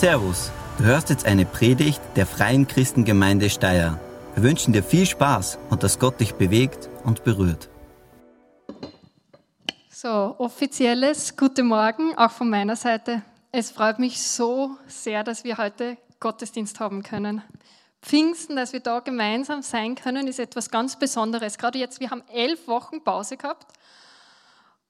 Servus, 0.00 0.50
du 0.78 0.84
hörst 0.84 1.10
jetzt 1.10 1.26
eine 1.26 1.44
Predigt 1.44 2.00
der 2.16 2.24
Freien 2.24 2.66
Christengemeinde 2.66 3.50
Steyr. 3.50 4.00
Wir 4.34 4.42
wünschen 4.42 4.72
dir 4.72 4.82
viel 4.82 5.04
Spaß 5.04 5.58
und 5.68 5.82
dass 5.82 5.98
Gott 5.98 6.18
dich 6.20 6.36
bewegt 6.36 6.88
und 7.04 7.22
berührt. 7.22 7.68
So, 9.90 10.36
offizielles 10.38 11.36
Guten 11.36 11.66
Morgen 11.66 12.16
auch 12.16 12.30
von 12.30 12.48
meiner 12.48 12.76
Seite. 12.76 13.20
Es 13.52 13.70
freut 13.72 13.98
mich 13.98 14.22
so 14.22 14.70
sehr, 14.86 15.22
dass 15.22 15.44
wir 15.44 15.58
heute 15.58 15.98
Gottesdienst 16.18 16.80
haben 16.80 17.02
können. 17.02 17.42
Pfingsten, 18.00 18.56
dass 18.56 18.72
wir 18.72 18.80
da 18.80 19.00
gemeinsam 19.00 19.60
sein 19.60 19.96
können, 19.96 20.28
ist 20.28 20.40
etwas 20.40 20.70
ganz 20.70 20.98
Besonderes. 20.98 21.58
Gerade 21.58 21.78
jetzt, 21.78 22.00
wir 22.00 22.10
haben 22.10 22.22
elf 22.32 22.68
Wochen 22.68 23.04
Pause 23.04 23.36
gehabt 23.36 23.66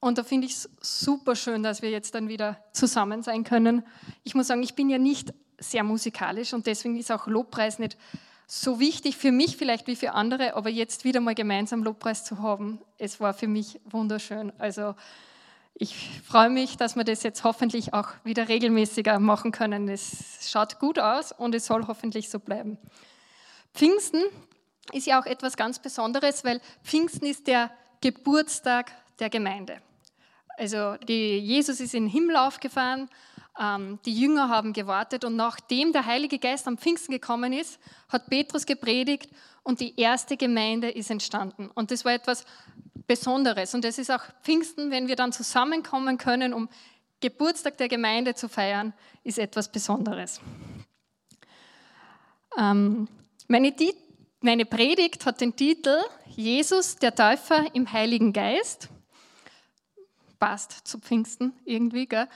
und 0.01 0.17
da 0.17 0.25
finde 0.25 0.47
ich 0.47 0.55
es 0.55 0.71
super 0.81 1.37
schön, 1.37 1.63
dass 1.63 1.83
wir 1.83 1.91
jetzt 1.91 2.15
dann 2.15 2.29
wieder 2.29 2.59
zusammen 2.73 3.23
sein 3.23 3.45
können. 3.45 3.85
Ich 4.25 4.35
muss 4.35 4.47
sagen, 4.47 4.63
ich 4.63 4.75
bin 4.75 4.89
ja 4.89 4.99
nicht 4.99 5.35
sehr 5.59 5.85
musikalisch 5.85 6.55
und 6.55 6.67
deswegen 6.67 6.97
ist 6.97 7.13
auch 7.13 7.27
Lobpreis 7.27 7.79
nicht 7.79 7.99
so 8.47 8.81
wichtig 8.81 9.17
für 9.17 9.31
mich 9.31 9.57
vielleicht 9.57 9.87
wie 9.87 9.95
für 9.95 10.13
andere, 10.13 10.57
aber 10.57 10.71
jetzt 10.71 11.05
wieder 11.05 11.21
mal 11.21 11.35
gemeinsam 11.35 11.85
Lobpreis 11.85 12.25
zu 12.25 12.43
haben, 12.43 12.81
es 12.99 13.21
war 13.21 13.35
für 13.35 13.47
mich 13.47 13.79
wunderschön. 13.85 14.53
Also 14.59 14.95
ich 15.75 15.95
freue 16.27 16.51
mich, 16.51 16.77
dass 16.77 16.97
wir 16.97 17.05
das 17.05 17.23
jetzt 17.23 17.45
hoffentlich 17.45 17.95
auch 17.95 18.09
wieder 18.25 18.49
regelmäßiger 18.49 19.21
machen 19.21 19.53
können. 19.53 19.89
Es 19.89 20.51
schaut 20.51 20.81
gut 20.81 20.99
aus 20.99 21.31
und 21.31 21.55
es 21.55 21.67
soll 21.67 21.87
hoffentlich 21.87 22.29
so 22.29 22.41
bleiben. 22.41 22.77
Pfingsten 23.73 24.23
ist 24.93 25.07
ja 25.07 25.21
auch 25.21 25.27
etwas 25.27 25.57
ganz 25.57 25.79
Besonderes, 25.79 26.43
weil 26.43 26.61
Pfingsten 26.83 27.27
ist 27.27 27.47
der 27.47 27.71
Geburtstag 28.01 28.93
der 29.21 29.31
Gemeinde. 29.31 29.81
Also 30.61 30.97
die, 31.09 31.39
Jesus 31.39 31.81
ist 31.81 31.95
in 31.95 32.05
den 32.05 32.11
Himmel 32.11 32.37
aufgefahren, 32.37 33.09
ähm, 33.59 33.99
die 34.05 34.13
Jünger 34.13 34.51
haben 34.51 34.75
gewartet 34.75 35.25
und 35.25 35.35
nachdem 35.35 35.95
der 35.95 36.05
Heilige 36.05 36.39
Geist 36.39 36.69
am 36.69 36.77
Pfingsten 36.77 37.13
gekommen 37.13 37.55
ist, 37.55 37.81
hat 38.11 38.29
Petrus 38.29 38.67
gepredigt 38.67 39.31
und 39.63 39.81
die 39.81 39.99
erste 39.99 40.37
Gemeinde 40.37 40.91
ist 40.91 41.11
entstanden. 41.11 41.71
Und 41.75 41.91
das 41.91 42.05
war 42.05 42.13
etwas 42.13 42.45
Besonderes. 43.07 43.75
Und 43.75 43.87
es 43.87 43.97
ist 43.97 44.11
auch 44.11 44.21
Pfingsten, 44.43 44.91
wenn 44.91 45.09
wir 45.09 45.17
dann 45.17 45.33
zusammenkommen 45.33 46.19
können, 46.19 46.53
um 46.53 46.69
Geburtstag 47.21 47.79
der 47.79 47.89
Gemeinde 47.89 48.35
zu 48.35 48.47
feiern, 48.47 48.93
ist 49.25 49.39
etwas 49.39 49.73
Besonderes. 49.73 50.43
Ähm, 52.59 53.09
meine, 53.49 53.75
meine 54.43 54.67
Predigt 54.67 55.25
hat 55.25 55.41
den 55.41 55.57
Titel 55.57 55.97
Jesus, 56.27 56.97
der 56.97 57.15
Täufer 57.15 57.65
im 57.75 57.91
Heiligen 57.91 58.35
Geist 58.35 58.91
passt 60.41 60.73
zu 60.73 60.99
Pfingsten 60.99 61.53
irgendwie. 61.65 62.07
Gell? 62.07 62.27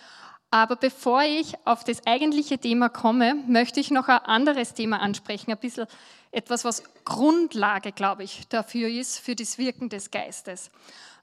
Aber 0.50 0.76
bevor 0.76 1.22
ich 1.22 1.54
auf 1.64 1.82
das 1.82 2.06
eigentliche 2.06 2.58
Thema 2.58 2.88
komme, 2.88 3.34
möchte 3.48 3.80
ich 3.80 3.90
noch 3.90 4.06
ein 4.06 4.18
anderes 4.18 4.74
Thema 4.74 5.00
ansprechen, 5.00 5.50
ein 5.50 5.58
bisschen 5.58 5.88
etwas, 6.30 6.64
was 6.64 6.84
Grundlage, 7.04 7.90
glaube 7.90 8.22
ich, 8.22 8.46
dafür 8.48 8.88
ist, 8.88 9.18
für 9.18 9.34
das 9.34 9.58
Wirken 9.58 9.88
des 9.88 10.12
Geistes. 10.12 10.70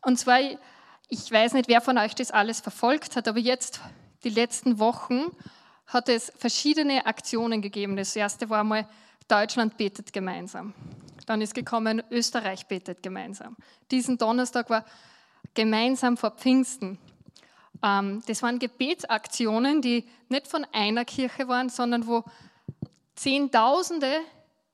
Und 0.01 0.19
zwar, 0.19 0.39
ich 1.07 1.31
weiß 1.31 1.53
nicht, 1.53 1.69
wer 1.69 1.79
von 1.79 1.97
euch 1.97 2.13
das 2.13 2.31
alles 2.31 2.59
verfolgt 2.59 3.15
hat, 3.15 3.29
aber 3.29 3.39
jetzt, 3.39 3.79
die 4.25 4.29
letzten 4.29 4.79
Wochen, 4.79 5.31
hat 5.87 6.09
es 6.09 6.31
verschiedene 6.37 7.05
Aktionen 7.05 7.61
gegeben. 7.61 7.95
Das 7.95 8.15
erste 8.15 8.49
war 8.49 8.61
einmal, 8.61 8.87
Deutschland 9.27 9.77
betet 9.77 10.11
gemeinsam. 10.13 10.73
Dann 11.25 11.41
ist 11.41 11.53
gekommen, 11.53 12.03
Österreich 12.11 12.67
betet 12.67 13.03
gemeinsam. 13.03 13.55
Diesen 13.91 14.17
Donnerstag 14.17 14.69
war 14.69 14.85
gemeinsam 15.53 16.17
vor 16.17 16.31
Pfingsten. 16.31 16.97
Ähm, 17.83 18.21
das 18.27 18.41
waren 18.43 18.59
Gebetsaktionen, 18.59 19.81
die 19.81 20.07
nicht 20.29 20.47
von 20.47 20.65
einer 20.71 21.05
Kirche 21.05 21.47
waren, 21.47 21.69
sondern 21.69 22.07
wo 22.07 22.23
Zehntausende 23.15 24.21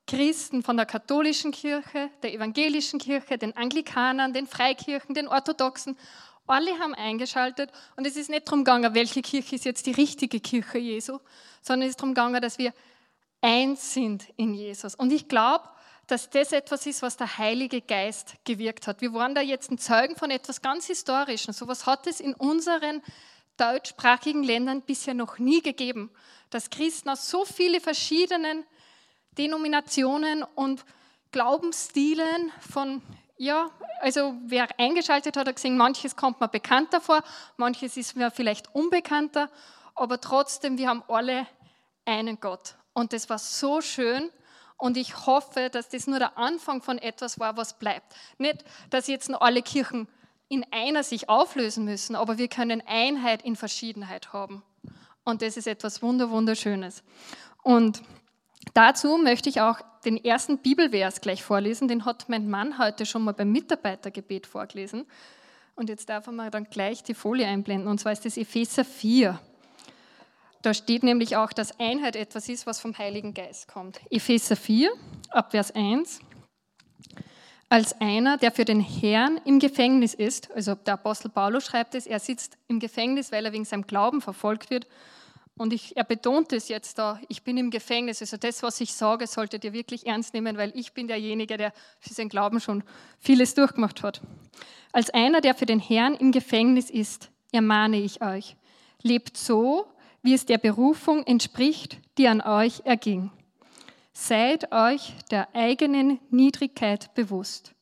Christen 0.06 0.62
von 0.62 0.76
der 0.78 0.86
katholischen 0.86 1.50
Kirche, 1.52 2.08
der 2.22 2.32
evangelischen 2.32 2.98
Kirche, 2.98 3.36
den 3.36 3.54
Anglikanern, 3.56 4.32
den 4.32 4.46
Freikirchen, 4.46 5.14
den 5.14 5.28
Orthodoxen, 5.28 5.98
alle 6.46 6.78
haben 6.78 6.94
eingeschaltet 6.94 7.70
und 7.96 8.06
es 8.06 8.16
ist 8.16 8.30
nicht 8.30 8.48
darum 8.48 8.60
gegangen, 8.60 8.94
welche 8.94 9.20
Kirche 9.20 9.56
ist 9.56 9.66
jetzt 9.66 9.84
die 9.84 9.92
richtige 9.92 10.40
Kirche 10.40 10.78
Jesu, 10.78 11.18
sondern 11.60 11.86
es 11.86 11.90
ist 11.90 12.00
darum 12.00 12.14
gegangen, 12.14 12.40
dass 12.40 12.58
wir 12.58 12.72
eins 13.42 13.92
sind 13.92 14.26
in 14.36 14.54
Jesus. 14.54 14.94
Und 14.94 15.12
ich 15.12 15.28
glaube, 15.28 15.68
dass 16.08 16.30
das 16.30 16.52
etwas 16.52 16.86
ist, 16.86 17.02
was 17.02 17.18
der 17.18 17.38
Heilige 17.38 17.82
Geist 17.82 18.34
gewirkt 18.44 18.86
hat. 18.86 19.02
Wir 19.02 19.12
waren 19.12 19.34
da 19.34 19.42
jetzt 19.42 19.70
ein 19.70 19.78
Zeugen 19.78 20.16
von 20.16 20.30
etwas 20.30 20.62
ganz 20.62 20.86
Historischem. 20.86 21.52
So 21.52 21.66
etwas 21.66 21.86
hat 21.86 22.06
es 22.06 22.18
in 22.18 22.34
unseren 22.34 23.02
deutschsprachigen 23.58 24.42
Ländern 24.42 24.80
bisher 24.82 25.12
noch 25.12 25.38
nie 25.38 25.60
gegeben, 25.60 26.10
dass 26.48 26.70
Christen 26.70 27.10
aus 27.10 27.28
so 27.28 27.44
vielen 27.44 27.80
verschiedenen 27.80 28.64
Denominationen 29.36 30.42
und 30.42 30.84
Glaubensstilen 31.30 32.52
von, 32.58 33.02
ja, 33.36 33.70
also 34.00 34.34
wer 34.46 34.66
eingeschaltet 34.80 35.36
hat, 35.36 35.46
hat 35.46 35.56
gesehen, 35.56 35.76
manches 35.76 36.16
kommt 36.16 36.40
mir 36.40 36.48
bekannter 36.48 37.02
vor, 37.02 37.22
manches 37.58 37.98
ist 37.98 38.16
mir 38.16 38.30
vielleicht 38.30 38.74
unbekannter, 38.74 39.50
aber 39.94 40.20
trotzdem, 40.22 40.78
wir 40.78 40.88
haben 40.88 41.02
alle 41.08 41.46
einen 42.06 42.40
Gott. 42.40 42.76
Und 42.94 43.12
das 43.12 43.28
war 43.28 43.38
so 43.38 43.82
schön 43.82 44.30
und 44.78 44.96
ich 44.96 45.26
hoffe, 45.26 45.70
dass 45.70 45.88
das 45.88 46.06
nur 46.06 46.20
der 46.20 46.38
Anfang 46.38 46.82
von 46.82 46.98
etwas 46.98 47.38
war, 47.38 47.56
was 47.56 47.78
bleibt. 47.78 48.14
Nicht, 48.38 48.64
dass 48.90 49.08
jetzt 49.08 49.28
noch 49.28 49.40
alle 49.40 49.60
Kirchen 49.60 50.08
in 50.48 50.64
einer 50.70 51.02
sich 51.02 51.28
auflösen 51.28 51.84
müssen, 51.84 52.16
aber 52.16 52.38
wir 52.38 52.48
können 52.48 52.82
Einheit 52.86 53.42
in 53.42 53.56
Verschiedenheit 53.56 54.32
haben. 54.32 54.62
Und 55.24 55.42
das 55.42 55.56
ist 55.56 55.66
etwas 55.66 56.00
Wunderschönes. 56.00 57.02
Und 57.62 58.02
dazu 58.72 59.18
möchte 59.18 59.50
ich 59.50 59.60
auch 59.60 59.80
den 60.04 60.24
ersten 60.24 60.58
Bibelvers 60.58 61.20
gleich 61.20 61.42
vorlesen. 61.42 61.88
Den 61.88 62.04
hat 62.04 62.28
mein 62.28 62.48
Mann 62.48 62.78
heute 62.78 63.04
schon 63.04 63.24
mal 63.24 63.34
beim 63.34 63.50
Mitarbeitergebet 63.50 64.46
vorgelesen. 64.46 65.06
Und 65.74 65.88
jetzt 65.90 66.08
darf 66.08 66.28
mal 66.28 66.50
dann 66.50 66.64
gleich 66.64 67.02
die 67.02 67.14
Folie 67.14 67.46
einblenden. 67.46 67.88
Und 67.88 67.98
zwar 67.98 68.12
ist 68.12 68.24
das 68.24 68.36
Epheser 68.36 68.84
4. 68.84 69.38
Da 70.62 70.74
steht 70.74 71.02
nämlich 71.02 71.36
auch, 71.36 71.52
dass 71.52 71.78
Einheit 71.78 72.16
etwas 72.16 72.48
ist, 72.48 72.66
was 72.66 72.80
vom 72.80 72.96
Heiligen 72.98 73.32
Geist 73.32 73.68
kommt. 73.68 74.00
Epheser 74.10 74.56
4, 74.56 74.90
ab 75.30 75.52
Vers 75.52 75.70
1. 75.72 76.20
Als 77.70 78.00
einer, 78.00 78.38
der 78.38 78.50
für 78.50 78.64
den 78.64 78.80
Herrn 78.80 79.38
im 79.44 79.58
Gefängnis 79.58 80.14
ist, 80.14 80.50
also 80.52 80.74
der 80.74 80.94
Apostel 80.94 81.28
Paulus 81.28 81.66
schreibt 81.66 81.94
es, 81.94 82.06
er 82.06 82.18
sitzt 82.18 82.56
im 82.66 82.80
Gefängnis, 82.80 83.30
weil 83.30 83.44
er 83.44 83.52
wegen 83.52 83.66
seinem 83.66 83.86
Glauben 83.86 84.22
verfolgt 84.22 84.70
wird. 84.70 84.86
Und 85.58 85.72
ich, 85.72 85.96
er 85.96 86.04
betont 86.04 86.52
es 86.52 86.68
jetzt 86.68 86.98
da, 86.98 87.20
ich 87.28 87.42
bin 87.42 87.58
im 87.58 87.70
Gefängnis. 87.70 88.22
Also 88.22 88.36
das, 88.36 88.62
was 88.62 88.80
ich 88.80 88.94
sage, 88.94 89.26
solltet 89.26 89.64
ihr 89.64 89.72
wirklich 89.72 90.06
ernst 90.06 90.32
nehmen, 90.32 90.56
weil 90.56 90.72
ich 90.74 90.92
bin 90.92 91.08
derjenige, 91.08 91.56
der 91.56 91.72
für 91.98 92.14
seinen 92.14 92.30
Glauben 92.30 92.60
schon 92.60 92.84
vieles 93.18 93.54
durchgemacht 93.54 94.02
hat. 94.02 94.22
Als 94.92 95.10
einer, 95.10 95.40
der 95.40 95.54
für 95.54 95.66
den 95.66 95.80
Herrn 95.80 96.14
im 96.14 96.32
Gefängnis 96.32 96.88
ist, 96.90 97.30
ermahne 97.52 97.98
ich 97.98 98.22
euch, 98.22 98.56
lebt 99.02 99.36
so, 99.36 99.86
wie 100.28 100.34
es 100.34 100.44
der 100.44 100.58
Berufung 100.58 101.24
entspricht, 101.26 101.96
die 102.18 102.28
an 102.28 102.42
euch 102.42 102.82
erging. 102.84 103.30
Seid 104.12 104.72
euch 104.72 105.14
der 105.30 105.48
eigenen 105.54 106.20
Niedrigkeit 106.28 107.14
bewusst 107.14 107.74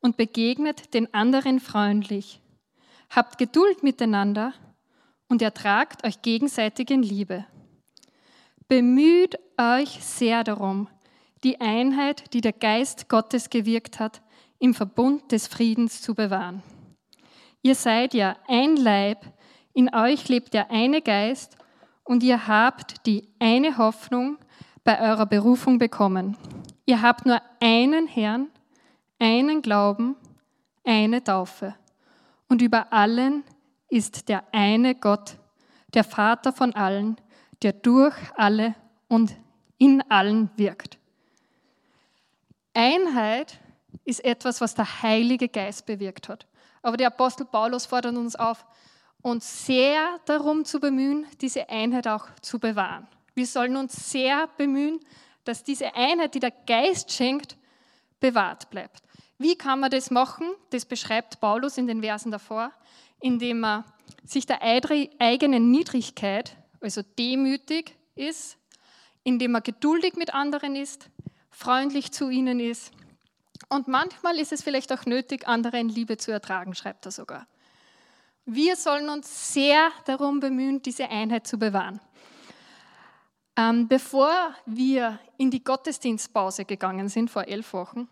und 0.00 0.16
begegnet 0.16 0.94
den 0.94 1.14
anderen 1.14 1.60
freundlich. 1.60 2.40
Habt 3.08 3.38
Geduld 3.38 3.84
miteinander 3.84 4.52
und 5.28 5.42
ertragt 5.42 6.04
euch 6.04 6.22
gegenseitig 6.22 6.90
in 6.90 7.04
Liebe. 7.04 7.46
Bemüht 8.66 9.38
euch 9.56 10.02
sehr 10.02 10.42
darum, 10.42 10.88
die 11.44 11.60
Einheit, 11.60 12.34
die 12.34 12.40
der 12.40 12.52
Geist 12.52 13.08
Gottes 13.08 13.48
gewirkt 13.48 14.00
hat, 14.00 14.22
im 14.58 14.74
Verbund 14.74 15.30
des 15.30 15.46
Friedens 15.46 16.02
zu 16.02 16.16
bewahren. 16.16 16.64
Ihr 17.62 17.76
seid 17.76 18.12
ja 18.12 18.36
ein 18.48 18.74
Leib, 18.74 19.24
in 19.72 19.94
euch 19.94 20.28
lebt 20.28 20.52
der 20.52 20.72
eine 20.72 21.00
Geist 21.00 21.55
und 22.06 22.22
ihr 22.22 22.46
habt 22.46 23.04
die 23.06 23.28
eine 23.38 23.76
Hoffnung 23.76 24.38
bei 24.84 25.00
eurer 25.00 25.26
Berufung 25.26 25.78
bekommen. 25.78 26.36
Ihr 26.86 27.02
habt 27.02 27.26
nur 27.26 27.42
einen 27.60 28.06
Herrn, 28.06 28.48
einen 29.18 29.60
Glauben, 29.60 30.16
eine 30.84 31.22
Taufe. 31.22 31.74
Und 32.48 32.62
über 32.62 32.92
allen 32.92 33.42
ist 33.88 34.28
der 34.28 34.44
eine 34.52 34.94
Gott, 34.94 35.36
der 35.94 36.04
Vater 36.04 36.52
von 36.52 36.74
allen, 36.74 37.16
der 37.62 37.72
durch 37.72 38.14
alle 38.36 38.76
und 39.08 39.36
in 39.76 40.02
allen 40.08 40.48
wirkt. 40.56 40.98
Einheit 42.72 43.58
ist 44.04 44.24
etwas, 44.24 44.60
was 44.60 44.74
der 44.74 45.02
Heilige 45.02 45.48
Geist 45.48 45.86
bewirkt 45.86 46.28
hat. 46.28 46.46
Aber 46.82 46.96
der 46.96 47.08
Apostel 47.08 47.46
Paulus 47.46 47.84
fordert 47.84 48.16
uns 48.16 48.36
auf, 48.36 48.64
uns 49.26 49.66
sehr 49.66 50.20
darum 50.26 50.64
zu 50.64 50.78
bemühen, 50.78 51.26
diese 51.40 51.68
Einheit 51.68 52.06
auch 52.06 52.28
zu 52.42 52.60
bewahren. 52.60 53.08
Wir 53.34 53.46
sollen 53.46 53.76
uns 53.76 54.12
sehr 54.12 54.46
bemühen, 54.56 55.00
dass 55.42 55.64
diese 55.64 55.96
Einheit, 55.96 56.36
die 56.36 56.40
der 56.40 56.52
Geist 56.52 57.10
schenkt, 57.10 57.56
bewahrt 58.20 58.70
bleibt. 58.70 59.02
Wie 59.36 59.58
kann 59.58 59.80
man 59.80 59.90
das 59.90 60.12
machen? 60.12 60.46
Das 60.70 60.84
beschreibt 60.84 61.40
Paulus 61.40 61.76
in 61.76 61.88
den 61.88 62.02
Versen 62.02 62.30
davor, 62.30 62.70
indem 63.20 63.64
er 63.64 63.84
sich 64.24 64.46
der 64.46 64.62
eigenen 64.62 65.72
Niedrigkeit, 65.72 66.56
also 66.80 67.02
demütig, 67.18 67.96
ist, 68.14 68.56
indem 69.24 69.56
er 69.56 69.60
geduldig 69.60 70.14
mit 70.14 70.34
anderen 70.34 70.76
ist, 70.76 71.10
freundlich 71.50 72.12
zu 72.12 72.30
ihnen 72.30 72.60
ist. 72.60 72.92
Und 73.70 73.88
manchmal 73.88 74.38
ist 74.38 74.52
es 74.52 74.62
vielleicht 74.62 74.92
auch 74.92 75.04
nötig, 75.04 75.48
andere 75.48 75.80
in 75.80 75.88
Liebe 75.88 76.16
zu 76.16 76.30
ertragen, 76.30 76.76
schreibt 76.76 77.06
er 77.06 77.10
sogar. 77.10 77.48
Wir 78.48 78.76
sollen 78.76 79.08
uns 79.08 79.52
sehr 79.52 79.90
darum 80.04 80.38
bemühen, 80.38 80.80
diese 80.80 81.08
Einheit 81.08 81.48
zu 81.48 81.58
bewahren. 81.58 82.00
Ähm, 83.56 83.88
bevor 83.88 84.54
wir 84.66 85.18
in 85.36 85.50
die 85.50 85.64
Gottesdienstpause 85.64 86.64
gegangen 86.64 87.08
sind, 87.08 87.28
vor 87.28 87.48
elf 87.48 87.72
Wochen, 87.72 88.08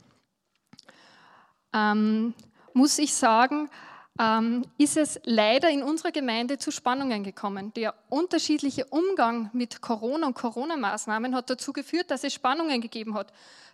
ähm, 1.73 2.35
muss 2.73 2.99
ich 2.99 3.15
sagen, 3.15 3.71
ähm, 4.19 4.65
ist 4.77 4.97
es 4.97 5.21
leider 5.23 5.71
in 5.71 5.85
unserer 5.85 6.11
Gemeinde 6.11 6.59
zu 6.59 6.73
Spannungen 6.73 7.23
gekommen. 7.23 7.73
Der 7.75 7.95
unterschiedliche 8.09 8.87
Umgang 8.87 9.51
mit 9.53 9.83
Corona 9.83 10.27
und 10.27 10.35
Corona-Maßnahmen 10.35 11.33
hat 11.37 11.49
dazu 11.49 11.73
geführt, 11.73 12.11
dass 12.11 12.25
es 12.25 12.35
Spannungen 12.35 12.81
gegeben 12.81 13.15
hat, 13.15 13.33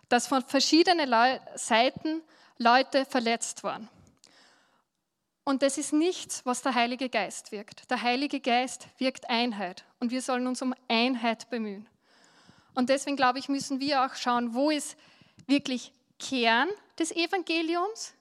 dass 0.09 0.27
von 0.27 0.43
verschiedenen 0.43 1.11
Seiten 1.55 2.21
Leute 2.59 3.05
verletzt 3.05 3.63
waren. 3.63 3.89
Und 5.43 5.63
das 5.63 5.77
ist 5.77 5.91
nichts, 5.91 6.45
was 6.45 6.61
der 6.61 6.75
Heilige 6.75 7.09
Geist 7.09 7.51
wirkt. 7.51 7.89
Der 7.89 8.01
Heilige 8.01 8.39
Geist 8.39 8.87
wirkt 8.97 9.29
Einheit 9.29 9.85
und 9.99 10.11
wir 10.11 10.21
sollen 10.21 10.47
uns 10.47 10.61
um 10.61 10.75
Einheit 10.87 11.49
bemühen. 11.49 11.87
Und 12.75 12.89
deswegen 12.89 13.17
glaube 13.17 13.39
ich, 13.39 13.49
müssen 13.49 13.79
wir 13.79 14.05
auch 14.05 14.15
schauen, 14.15 14.53
wo 14.53 14.69
ist 14.69 14.95
wirklich 15.47 15.91
Kern 16.19 16.69
des 16.99 17.11
Evangeliums 17.11 18.13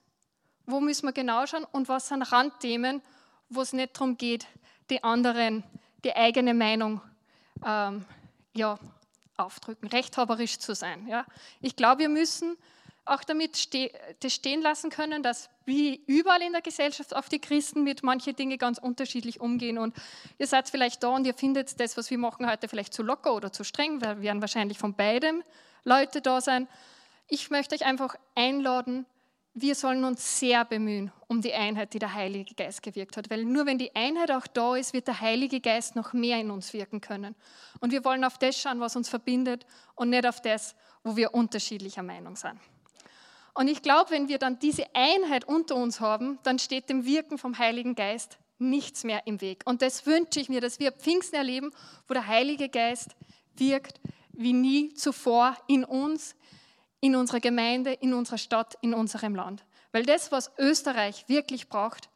wo 0.71 0.81
müssen 0.81 1.07
wir 1.07 1.13
genau 1.13 1.47
schauen 1.47 1.67
und 1.73 1.89
was 1.89 2.09
sind 2.09 2.23
Randthemen, 2.23 3.03
wo 3.49 3.63
es 3.63 3.73
nicht 3.73 3.97
darum 3.97 4.17
geht, 4.17 4.47
die 4.91 5.03
anderen, 5.03 5.65
die 6.05 6.15
eigene 6.15 6.55
Meinung 6.55 7.01
ähm, 7.65 8.05
ja, 8.55 8.79
aufdrücken, 9.37 9.89
rechthaberisch 9.89 10.59
zu 10.59 10.75
sein. 10.75 11.07
Ja. 11.09 11.27
Ich 11.61 11.77
glaube, 11.77 12.01
wir 12.01 12.09
müssen 12.09 12.57
auch 13.05 13.25
damit 13.25 13.57
ste 13.57 13.91
das 14.21 14.35
stehen 14.35 14.63
lassen 14.63 14.91
können, 14.91 15.23
dass 15.23 15.49
wie 15.71 16.03
überall 16.07 16.43
in 16.43 16.53
der 16.53 16.63
Gesellschaft 16.63 17.15
auf 17.15 17.29
die 17.29 17.39
Christen 17.39 17.85
mit 17.85 18.03
manchen 18.03 18.35
Dingen 18.35 18.59
ganz 18.59 18.79
unterschiedlich 18.79 19.41
umgehen. 19.41 19.79
Und 19.79 19.95
ihr 20.37 20.49
seid 20.49 20.69
vielleicht 20.69 21.03
da 21.05 21.11
und 21.11 21.25
ihr 21.27 21.35
findet 21.35 21.79
das, 21.79 21.97
was 21.97 22.11
wir 22.11 22.19
machen 22.19 22.51
heute, 22.51 22.69
vielleicht 22.69 22.93
zu 22.93 23.05
locker 23.05 23.35
oder 23.35 23.53
zu 23.53 23.63
streng, 23.63 24.01
wir 24.01 24.21
werden 24.21 24.41
wahrscheinlich 24.41 24.79
von 24.79 24.95
beidem 24.95 25.45
Leute 25.85 26.21
da 26.21 26.41
sein. 26.41 26.67
Ich 27.29 27.51
möchte 27.51 27.77
euch 27.77 27.87
einfach 27.87 28.17
einladen, 28.35 29.07
wir 29.55 29.75
sollen 29.75 30.05
uns 30.05 30.39
sehr 30.39 30.65
bemühen 30.65 31.13
um 31.29 31.41
die 31.41 31.55
Einheit, 31.55 31.95
die 31.95 32.01
der 32.01 32.15
Heilige 32.15 32.55
Geist 32.55 32.83
gewirkt 32.83 33.17
hat. 33.17 33.31
Weil 33.31 33.45
nur 33.45 33.67
wenn 33.67 33.79
die 33.79 33.95
Einheit 33.95 34.33
auch 34.33 34.49
da 34.49 34.75
ist, 34.75 34.93
wird 34.93 35.07
der 35.07 35.21
Heilige 35.21 35.61
Geist 35.61 35.95
noch 35.95 36.13
mehr 36.13 36.41
in 36.41 36.51
uns 36.51 36.73
wirken 36.73 37.01
können. 37.01 37.37
Und 37.79 37.93
wir 37.93 38.05
wollen 38.05 38.25
auf 38.25 38.39
das 38.39 38.61
schauen, 38.61 38.81
was 38.81 38.97
uns 38.97 39.09
verbindet 39.09 39.67
und 39.95 40.11
nicht 40.11 40.27
auf 40.27 40.41
das, 40.41 40.75
wo 41.05 41.17
wir 41.17 41.33
unterschiedlicher 41.33 42.03
Meinung 42.03 42.35
sind. 42.35 42.59
Und 43.55 43.69
ich 43.69 43.83
glaube, 43.83 44.11
wenn 44.11 44.29
wir 44.29 44.39
dann 44.39 44.59
diese 44.59 44.85
Einheit 44.95 45.45
unter 45.45 45.77
uns 45.77 46.01
haben, 46.01 46.39
dann 46.43 46.59
steht 46.59 46.89
dem 46.89 47.05
Wirken 47.05 47.39
vom 47.39 47.59
Heiligen 47.59 47.95
Geist 47.95 48.39
nichts 48.59 49.05
mehr 49.05 49.27
im 49.27 49.41
Weg. 49.41 49.63
Und 49.65 49.83
das 49.83 50.07
wünsche 50.07 50.41
ich 50.41 50.49
mir, 50.49 50.61
dass 50.61 50.79
wir 50.79 50.93
Pfingsten 50.93 51.37
erleben, 51.37 51.71
wo 52.07 52.15
der 52.15 52.27
Heilige 52.27 52.69
Geist 52.69 53.17
wirkt 53.57 54.01
wie 54.33 54.53
nie 54.53 54.95
zuvor 54.95 55.57
in 55.67 55.85
uns, 55.85 56.35
in 57.01 57.17
unserer 57.17 57.41
Gemeinde, 57.41 57.93
in 57.93 58.15
unserer 58.15 58.39
Stadt, 58.39 58.77
in 58.81 58.95
unserem 58.95 59.35
Land. 59.35 59.65
Weil 59.93 60.05
das, 60.05 60.31
was 60.31 60.51
Österreich 60.59 61.29
wirklich 61.29 61.69
braucht, 61.69 62.09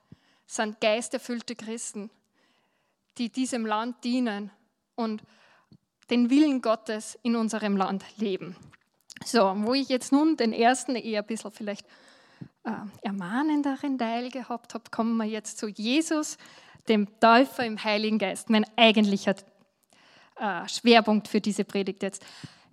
sind 0.47 0.81
geisterfüllte 0.81 1.57
Christen, 1.57 2.11
die 3.19 3.31
diesem 3.31 3.67
Land 3.67 4.05
dienen 4.05 4.51
und 4.95 5.23
den 6.11 6.31
Willen 6.31 6.61
Gottes 6.61 7.19
in 7.23 7.35
unserem 7.37 7.77
Land 7.77 8.05
leben. 8.17 8.57
So, 9.25 9.55
wo 9.57 9.75
ich 9.75 9.89
jetzt 9.89 10.13
nun 10.13 10.37
den 10.37 10.53
ersten 10.53 10.97
eher 10.97 11.23
ein 11.23 11.27
bisschen 11.27 11.51
vielleicht 11.51 11.87
äh, 12.65 12.71
ermahnenderen 13.03 13.99
Teil 13.99 14.31
gehabt 14.31 14.75
habe, 14.75 14.85
kommen 14.91 15.17
wir 15.17 15.25
jetzt 15.25 15.59
zu 15.59 15.69
Jesus, 15.69 16.37
dem 16.89 17.09
Täufer 17.21 17.65
im 17.65 17.83
Heiligen 17.83 18.19
Geist, 18.19 18.51
mein 18.51 18.67
eigentlicher 18.77 19.35
äh, 20.37 20.69
Schwerpunkt 20.69 21.29
für 21.29 21.41
diese 21.41 21.65
Predigt 21.65 22.03
jetzt. 22.03 22.25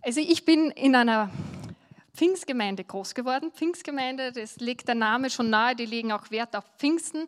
Also 0.01 0.19
ich 0.19 0.43
bin 0.43 0.71
in 0.71 0.95
einer 0.95 1.31
Pfingstgemeinde 2.13 2.83
groß 2.83 3.15
geworden. 3.15 3.51
Pfingstgemeinde, 3.51 4.33
das 4.33 4.57
legt 4.57 4.89
der 4.89 4.95
Name 4.95 5.29
schon 5.29 5.49
nahe, 5.49 5.75
die 5.75 5.85
legen 5.85 6.11
auch 6.11 6.31
Wert 6.31 6.55
auf 6.55 6.65
Pfingsten. 6.77 7.21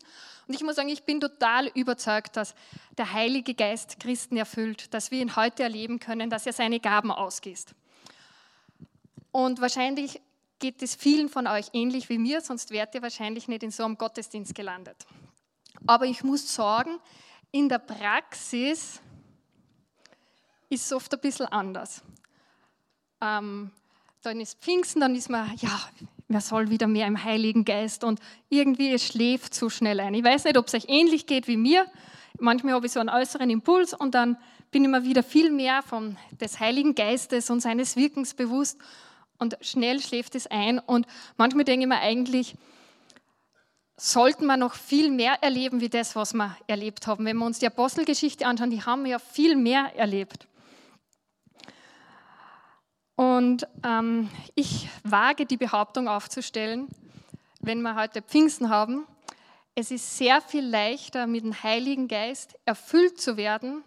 Und 0.48 0.54
ich 0.54 0.64
muss 0.64 0.76
sagen, 0.76 0.90
ich 0.90 1.04
bin 1.04 1.22
total 1.22 1.68
überzeugt, 1.68 2.36
dass 2.36 2.54
der 2.98 3.14
Heilige 3.14 3.54
Geist 3.54 4.00
Christen 4.02 4.36
erfüllt, 4.36 4.94
dass 4.94 5.12
wir 5.12 5.22
ihn 5.22 5.38
heute 5.38 5.64
erleben 5.64 6.00
können, 6.00 6.30
dass 6.30 6.46
er 6.46 6.54
seine 6.54 6.82
Gaben 6.82 7.12
ausgießt. 7.12 7.74
Und 9.34 9.60
wahrscheinlich 9.62 10.22
geht 10.60 10.82
es 10.84 10.94
vielen 10.94 11.28
von 11.28 11.48
euch 11.48 11.72
ähnlich 11.74 12.08
wie 12.08 12.20
mir, 12.20 12.40
sonst 12.40 12.70
wärt 12.70 12.94
ihr 12.94 13.02
wahrscheinlich 13.02 13.48
nicht 13.48 13.64
in 13.64 13.72
so 13.72 13.84
einem 13.84 13.98
Gottesdienst 13.98 14.54
gelandet. 14.54 14.96
Aber 15.88 16.06
ich 16.06 16.24
muss 16.24 16.54
sagen, 16.54 17.00
in 17.52 17.68
der 17.68 17.80
Praxis 17.80 19.02
ist 20.70 20.86
es 20.86 20.94
oft 20.94 21.12
ein 21.14 21.20
bisschen 21.20 21.48
anders. 21.48 22.04
Ähm, 23.22 23.72
dann 24.22 24.40
ist 24.40 24.62
Pfingsten, 24.62 25.02
dann 25.02 25.16
ist 25.16 25.32
man, 25.32 25.52
ja, 25.58 25.80
wer 26.28 26.42
soll 26.42 26.70
wieder 26.70 26.88
mehr 26.88 27.08
im 27.08 27.22
Heiligen 27.24 27.66
Geist 27.66 28.04
und 28.04 28.20
irgendwie 28.50 28.94
es 28.94 29.04
schläft 29.04 29.56
zu 29.56 29.72
schnell 29.72 30.00
ein. 30.00 30.14
Ich 30.14 30.24
weiß 30.24 30.44
nicht, 30.44 30.58
ob 30.58 30.68
es 30.68 30.76
euch 30.76 30.86
ähnlich 30.90 31.26
geht 31.26 31.48
wie 31.48 31.58
mir. 31.58 31.88
Manchmal 32.40 32.76
habe 32.76 32.86
ich 32.86 32.92
so 32.92 33.00
einen 33.00 33.10
äußeren 33.10 33.50
Impuls 33.50 33.96
und 33.96 34.14
dann 34.14 34.38
bin 34.70 34.84
ich 34.84 34.90
mir 34.92 35.04
wieder 35.04 35.24
viel 35.24 35.52
mehr 35.52 35.82
von 35.82 36.18
des 36.40 36.60
Heiligen 36.60 36.94
Geistes 36.94 37.50
und 37.50 37.62
seines 37.62 37.96
Wirkens 37.96 38.36
bewusst 38.36 38.78
und 39.44 39.58
schnell 39.62 40.02
schläft 40.02 40.34
es 40.34 40.48
ein 40.48 40.80
und 40.80 41.06
manchmal 41.38 41.66
denke 41.66 41.84
ich 41.84 41.88
mir 41.88 42.00
eigentlich, 42.00 42.56
sollten 43.98 44.48
wir 44.48 44.58
noch 44.58 44.74
viel 44.74 45.12
mehr 45.12 45.44
erleben 45.44 45.82
wie 45.82 45.90
das, 45.90 46.16
was 46.16 46.34
wir 46.34 46.58
erlebt 46.66 47.06
haben. 47.06 47.26
Wenn 47.26 47.38
wir 47.38 47.46
uns 47.46 47.60
die 47.60 47.68
Apostelgeschichte 47.68 48.48
anschauen, 48.48 48.72
die 48.72 48.82
haben 48.82 49.06
ja 49.06 49.20
viel 49.20 49.56
mehr 49.56 49.96
erlebt. 49.96 50.48
Und 53.16 53.68
ähm, 53.86 54.30
ich 54.56 54.90
wage 55.04 55.46
die 55.46 55.58
Behauptung 55.58 56.08
aufzustellen, 56.08 56.88
wenn 57.60 57.82
wir 57.82 57.96
heute 57.96 58.22
Pfingsten 58.22 58.70
haben, 58.70 59.06
es 59.76 59.92
ist 59.92 60.18
sehr 60.18 60.42
viel 60.42 60.66
leichter, 60.66 61.28
mit 61.28 61.44
dem 61.44 61.64
Heiligen 61.64 62.08
Geist 62.08 62.56
erfüllt 62.66 63.20
zu 63.20 63.38
werden, 63.38 63.84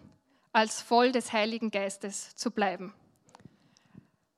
als 0.53 0.81
voll 0.81 1.13
des 1.13 1.33
Heiligen 1.33 1.71
Geistes 1.71 2.35
zu 2.37 2.51
bleiben. 2.51 2.95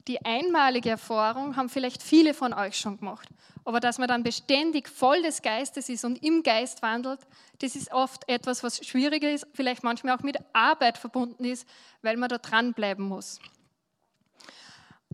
Die 0.08 0.24
einmalige 0.24 0.88
Erfahrung 0.88 1.56
haben 1.56 1.68
vielleicht 1.68 2.02
viele 2.02 2.32
von 2.32 2.54
euch 2.54 2.78
schon 2.78 2.96
gemacht. 2.96 3.28
Aber 3.66 3.78
dass 3.78 3.98
man 3.98 4.08
dann 4.08 4.22
beständig 4.22 4.88
voll 4.88 5.20
des 5.20 5.42
Geistes 5.42 5.90
ist 5.90 6.02
und 6.06 6.24
im 6.24 6.42
Geist 6.42 6.80
wandelt, 6.80 7.20
das 7.58 7.76
ist 7.76 7.92
oft 7.92 8.26
etwas, 8.26 8.62
was 8.62 8.84
schwieriger 8.86 9.30
ist, 9.30 9.46
vielleicht 9.52 9.84
manchmal 9.84 10.16
auch 10.16 10.22
mit 10.22 10.38
Arbeit 10.54 10.96
verbunden 10.96 11.44
ist, 11.44 11.68
weil 12.00 12.16
man 12.16 12.30
da 12.30 12.38
dranbleiben 12.38 13.04
muss. 13.04 13.38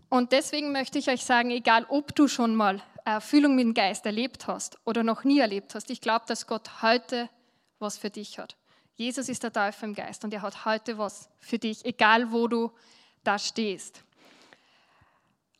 Und 0.07 0.31
deswegen 0.31 0.71
möchte 0.71 0.97
ich 0.97 1.09
euch 1.09 1.25
sagen, 1.25 1.51
egal 1.51 1.85
ob 1.89 2.15
du 2.15 2.29
schon 2.29 2.55
mal 2.55 2.81
Erfüllung 3.03 3.55
mit 3.55 3.65
dem 3.65 3.73
Geist 3.73 4.05
erlebt 4.05 4.47
hast 4.47 4.79
oder 4.85 5.03
noch 5.03 5.25
nie 5.25 5.39
erlebt 5.39 5.75
hast, 5.75 5.89
ich 5.89 5.99
glaube, 5.99 6.23
dass 6.25 6.47
Gott 6.47 6.81
heute 6.81 7.29
was 7.79 7.97
für 7.97 8.09
dich 8.09 8.39
hat. 8.39 8.55
Jesus 8.95 9.27
ist 9.27 9.43
der 9.43 9.51
Täufer 9.51 9.87
im 9.87 9.93
Geist 9.93 10.23
und 10.23 10.33
er 10.33 10.41
hat 10.41 10.63
heute 10.63 10.97
was 10.97 11.29
für 11.39 11.59
dich, 11.59 11.83
egal 11.83 12.31
wo 12.31 12.47
du 12.47 12.71
da 13.25 13.37
stehst. 13.37 14.04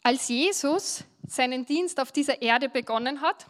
Als 0.06 0.28
Jesus 0.28 1.04
seinen 1.28 1.66
Dienst 1.66 2.00
auf 2.00 2.12
dieser 2.12 2.40
Erde 2.40 2.70
begonnen 2.70 3.22
hat, 3.22 3.48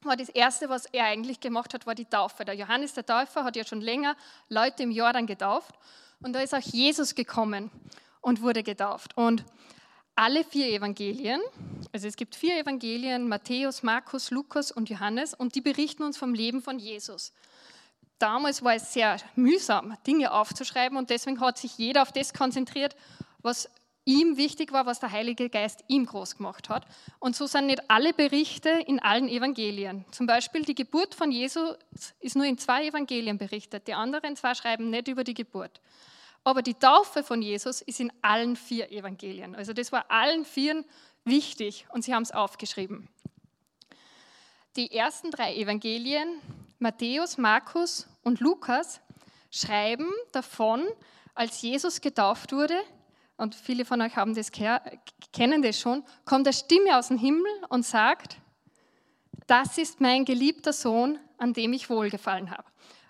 war 0.00 0.16
das 0.16 0.30
Erste, 0.30 0.70
was 0.70 0.86
er 0.86 1.04
eigentlich 1.04 1.38
gemacht 1.38 1.74
hat, 1.74 1.84
war 1.86 1.94
die 1.94 2.06
Taufe. 2.06 2.46
Der 2.46 2.54
Johannes 2.54 2.94
der 2.94 3.04
Täufer 3.04 3.44
hat 3.44 3.56
ja 3.56 3.64
schon 3.66 3.82
länger 3.82 4.16
Leute 4.48 4.84
im 4.84 4.90
Jordan 4.90 5.26
getauft 5.26 5.74
und 6.22 6.32
da 6.32 6.40
ist 6.40 6.54
auch 6.54 6.62
Jesus 6.62 7.14
gekommen 7.14 7.70
und 8.22 8.40
wurde 8.40 8.62
getauft. 8.62 9.18
Und 9.18 9.44
alle 10.14 10.44
vier 10.44 10.68
Evangelien, 10.68 11.42
also 11.92 12.08
es 12.08 12.16
gibt 12.16 12.36
vier 12.36 12.58
Evangelien, 12.58 13.28
Matthäus, 13.28 13.82
Markus, 13.82 14.30
Lukas 14.30 14.72
und 14.72 14.88
Johannes, 14.88 15.34
und 15.34 15.56
die 15.56 15.60
berichten 15.60 16.04
uns 16.04 16.16
vom 16.16 16.32
Leben 16.32 16.62
von 16.62 16.78
Jesus. 16.78 17.34
Damals 18.18 18.64
war 18.64 18.76
es 18.76 18.94
sehr 18.94 19.18
mühsam, 19.34 19.94
Dinge 20.06 20.32
aufzuschreiben, 20.32 20.96
und 20.96 21.10
deswegen 21.10 21.38
hat 21.38 21.58
sich 21.58 21.76
jeder 21.76 22.00
auf 22.00 22.12
das 22.12 22.32
konzentriert, 22.32 22.96
was 23.42 23.68
ihm 24.06 24.38
wichtig 24.38 24.72
war, 24.72 24.86
was 24.86 25.00
der 25.00 25.10
Heilige 25.10 25.50
Geist 25.50 25.84
ihm 25.88 26.06
groß 26.06 26.36
gemacht 26.36 26.70
hat. 26.70 26.86
Und 27.18 27.36
so 27.36 27.46
sind 27.46 27.66
nicht 27.66 27.90
alle 27.90 28.14
Berichte 28.14 28.70
in 28.70 29.00
allen 29.00 29.28
Evangelien. 29.28 30.06
Zum 30.12 30.26
Beispiel 30.26 30.62
die 30.62 30.74
Geburt 30.74 31.14
von 31.14 31.30
Jesus 31.30 31.76
ist 32.20 32.36
nur 32.36 32.46
in 32.46 32.56
zwei 32.56 32.86
Evangelien 32.86 33.36
berichtet, 33.36 33.86
die 33.88 33.94
anderen 33.94 34.36
zwei 34.36 34.54
schreiben 34.54 34.88
nicht 34.88 35.08
über 35.08 35.24
die 35.24 35.34
Geburt. 35.34 35.80
Aber 36.44 36.62
die 36.62 36.74
Taufe 36.74 37.24
von 37.24 37.42
Jesus 37.42 37.82
ist 37.82 37.98
in 37.98 38.12
allen 38.22 38.54
vier 38.54 38.90
Evangelien. 38.92 39.56
Also 39.56 39.72
das 39.72 39.90
war 39.90 40.08
allen 40.08 40.44
vieren 40.44 40.84
wichtig 41.24 41.86
und 41.92 42.02
sie 42.02 42.14
haben 42.14 42.22
es 42.22 42.30
aufgeschrieben. 42.30 43.08
Die 44.76 44.92
ersten 44.94 45.32
drei 45.32 45.56
Evangelien, 45.56 46.40
Matthäus, 46.78 47.38
Markus 47.38 48.06
und 48.22 48.38
Lukas, 48.38 49.00
schreiben 49.50 50.12
davon, 50.30 50.86
als 51.34 51.60
Jesus 51.62 52.00
getauft 52.00 52.52
wurde, 52.52 52.78
und 53.36 53.54
viele 53.54 53.84
von 53.84 54.00
euch 54.00 54.16
haben 54.16 54.34
das, 54.34 54.50
kennen 54.50 55.62
das 55.62 55.78
schon, 55.78 56.04
kommt 56.24 56.46
eine 56.46 56.54
Stimme 56.54 56.98
aus 56.98 57.08
dem 57.08 57.18
Himmel 57.18 57.50
und 57.68 57.84
sagt, 57.84 58.38
das 59.46 59.78
ist 59.78 60.00
mein 60.00 60.24
geliebter 60.24 60.72
Sohn, 60.72 61.18
an 61.38 61.52
dem 61.52 61.72
ich 61.72 61.90
wohlgefallen 61.90 62.50
habe. 62.50 62.64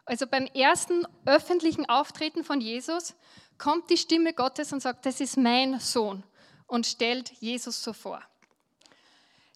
Also 0.04 0.26
beim 0.26 0.46
ersten 0.46 1.06
öffentlichen 1.24 1.88
Auftreten 1.88 2.44
von 2.44 2.60
Jesus 2.60 3.14
kommt 3.58 3.90
die 3.90 3.96
Stimme 3.96 4.32
Gottes 4.32 4.72
und 4.72 4.80
sagt, 4.80 5.06
das 5.06 5.20
ist 5.20 5.36
mein 5.36 5.80
Sohn 5.80 6.22
und 6.66 6.86
stellt 6.86 7.30
Jesus 7.40 7.82
so 7.82 7.92
vor. 7.92 8.20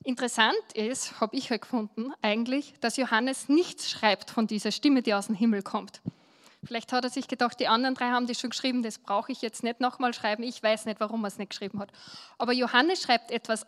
Interessant 0.02 0.72
ist, 0.74 1.20
habe 1.20 1.36
ich 1.36 1.50
halt 1.50 1.62
gefunden, 1.62 2.12
eigentlich, 2.22 2.74
dass 2.80 2.96
Johannes 2.96 3.48
nichts 3.48 3.90
schreibt 3.90 4.30
von 4.30 4.46
dieser 4.46 4.72
Stimme, 4.72 5.02
die 5.02 5.12
aus 5.12 5.26
dem 5.26 5.36
Himmel 5.36 5.62
kommt. 5.62 6.00
Vielleicht 6.64 6.92
hat 6.92 7.04
er 7.04 7.10
sich 7.10 7.26
gedacht, 7.26 7.58
die 7.58 7.68
anderen 7.68 7.94
drei 7.94 8.10
haben 8.10 8.26
das 8.26 8.38
schon 8.38 8.50
geschrieben, 8.50 8.82
das 8.82 8.98
brauche 8.98 9.32
ich 9.32 9.40
jetzt 9.40 9.62
nicht 9.62 9.80
nochmal 9.80 10.12
schreiben. 10.12 10.42
Ich 10.42 10.62
weiß 10.62 10.84
nicht, 10.84 11.00
warum 11.00 11.24
er 11.24 11.28
es 11.28 11.38
nicht 11.38 11.50
geschrieben 11.50 11.80
hat. 11.80 11.90
Aber 12.36 12.52
Johannes 12.52 13.02
schreibt 13.02 13.30
etwas, 13.30 13.66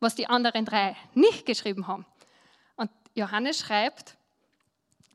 was 0.00 0.14
die 0.14 0.26
anderen 0.26 0.64
drei 0.64 0.96
nicht 1.14 1.44
geschrieben 1.44 1.86
haben. 1.86 2.06
Und 2.76 2.90
Johannes 3.14 3.58
schreibt, 3.58 4.16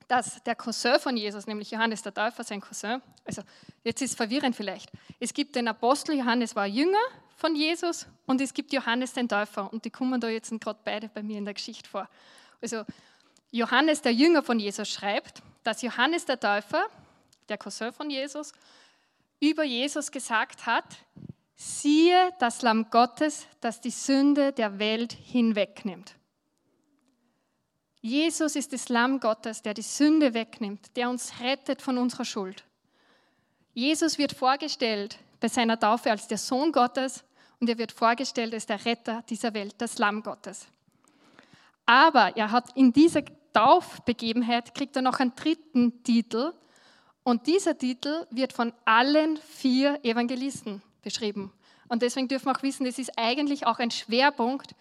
dass 0.07 0.41
der 0.43 0.55
Cousin 0.55 0.99
von 0.99 1.17
Jesus, 1.17 1.47
nämlich 1.47 1.71
Johannes 1.71 2.01
der 2.01 2.13
Täufer, 2.13 2.43
sein 2.43 2.61
Cousin, 2.61 3.01
also 3.25 3.41
jetzt 3.83 4.01
ist 4.01 4.11
es 4.11 4.15
verwirrend 4.15 4.55
vielleicht. 4.55 4.89
Es 5.19 5.33
gibt 5.33 5.55
den 5.55 5.67
Apostel, 5.67 6.17
Johannes 6.17 6.55
war 6.55 6.65
Jünger 6.65 6.97
von 7.35 7.55
Jesus 7.55 8.07
und 8.25 8.39
es 8.39 8.53
gibt 8.53 8.71
Johannes 8.71 9.13
den 9.13 9.27
Täufer 9.27 9.71
und 9.71 9.83
die 9.83 9.89
kommen 9.89 10.21
da 10.21 10.29
jetzt 10.29 10.51
gerade 10.61 10.79
beide 10.83 11.09
bei 11.09 11.21
mir 11.21 11.37
in 11.37 11.45
der 11.45 11.53
Geschichte 11.53 11.89
vor. 11.89 12.07
Also 12.61 12.85
Johannes, 13.51 14.01
der 14.01 14.13
Jünger 14.13 14.43
von 14.43 14.59
Jesus, 14.59 14.89
schreibt, 14.89 15.41
dass 15.63 15.81
Johannes 15.81 16.25
der 16.25 16.39
Täufer 16.39 16.87
der 17.49 17.57
Cousin 17.57 17.91
von 17.91 18.09
Jesus, 18.09 18.51
über 19.39 19.63
Jesus 19.63 20.11
gesagt 20.11 20.65
hat, 20.65 20.85
siehe 21.55 22.33
das 22.39 22.61
Lamm 22.61 22.89
Gottes, 22.89 23.47
das 23.61 23.81
die 23.81 23.91
Sünde 23.91 24.51
der 24.53 24.79
Welt 24.79 25.13
hinwegnimmt. 25.13 26.15
Jesus 28.01 28.55
ist 28.55 28.73
das 28.73 28.89
Lamm 28.89 29.19
Gottes, 29.19 29.61
der 29.61 29.73
die 29.73 29.81
Sünde 29.81 30.33
wegnimmt, 30.33 30.95
der 30.95 31.09
uns 31.09 31.39
rettet 31.41 31.81
von 31.81 31.97
unserer 31.97 32.25
Schuld. 32.25 32.63
Jesus 33.73 34.17
wird 34.17 34.33
vorgestellt 34.33 35.17
bei 35.39 35.47
seiner 35.47 35.79
Taufe 35.79 36.09
als 36.09 36.27
der 36.27 36.37
Sohn 36.37 36.71
Gottes 36.71 37.23
und 37.59 37.69
er 37.69 37.77
wird 37.77 37.91
vorgestellt 37.91 38.53
als 38.53 38.65
der 38.65 38.83
Retter 38.85 39.23
dieser 39.29 39.53
Welt, 39.53 39.75
das 39.79 39.97
Lamm 39.97 40.23
Gottes. 40.23 40.67
Aber 41.85 42.35
er 42.35 42.51
hat 42.51 42.75
in 42.75 42.93
dieser 42.93 43.23
Taufbegebenheit 43.53 44.75
kriegt 44.75 44.95
er 44.95 45.01
noch 45.01 45.19
einen 45.19 45.33
dritten 45.35 46.03
Titel, 46.03 46.53
und 47.27 47.45
dieser 47.45 47.77
Titel 47.77 48.25
wird 48.29 48.53
von 48.53 48.71
allen 48.85 49.35
vier 49.35 49.99
Evangelisten 50.05 50.81
beschrieben. 51.01 51.51
Und 51.89 52.01
deswegen 52.01 52.29
dürfen 52.29 52.45
wir 52.45 52.55
auch 52.55 52.63
wissen, 52.63 52.85
das 52.85 52.97
ist 52.99 53.11
eigentlich 53.17 53.67
auch 53.67 53.79
ein 53.79 53.91
Schwerpunkt 53.91 54.75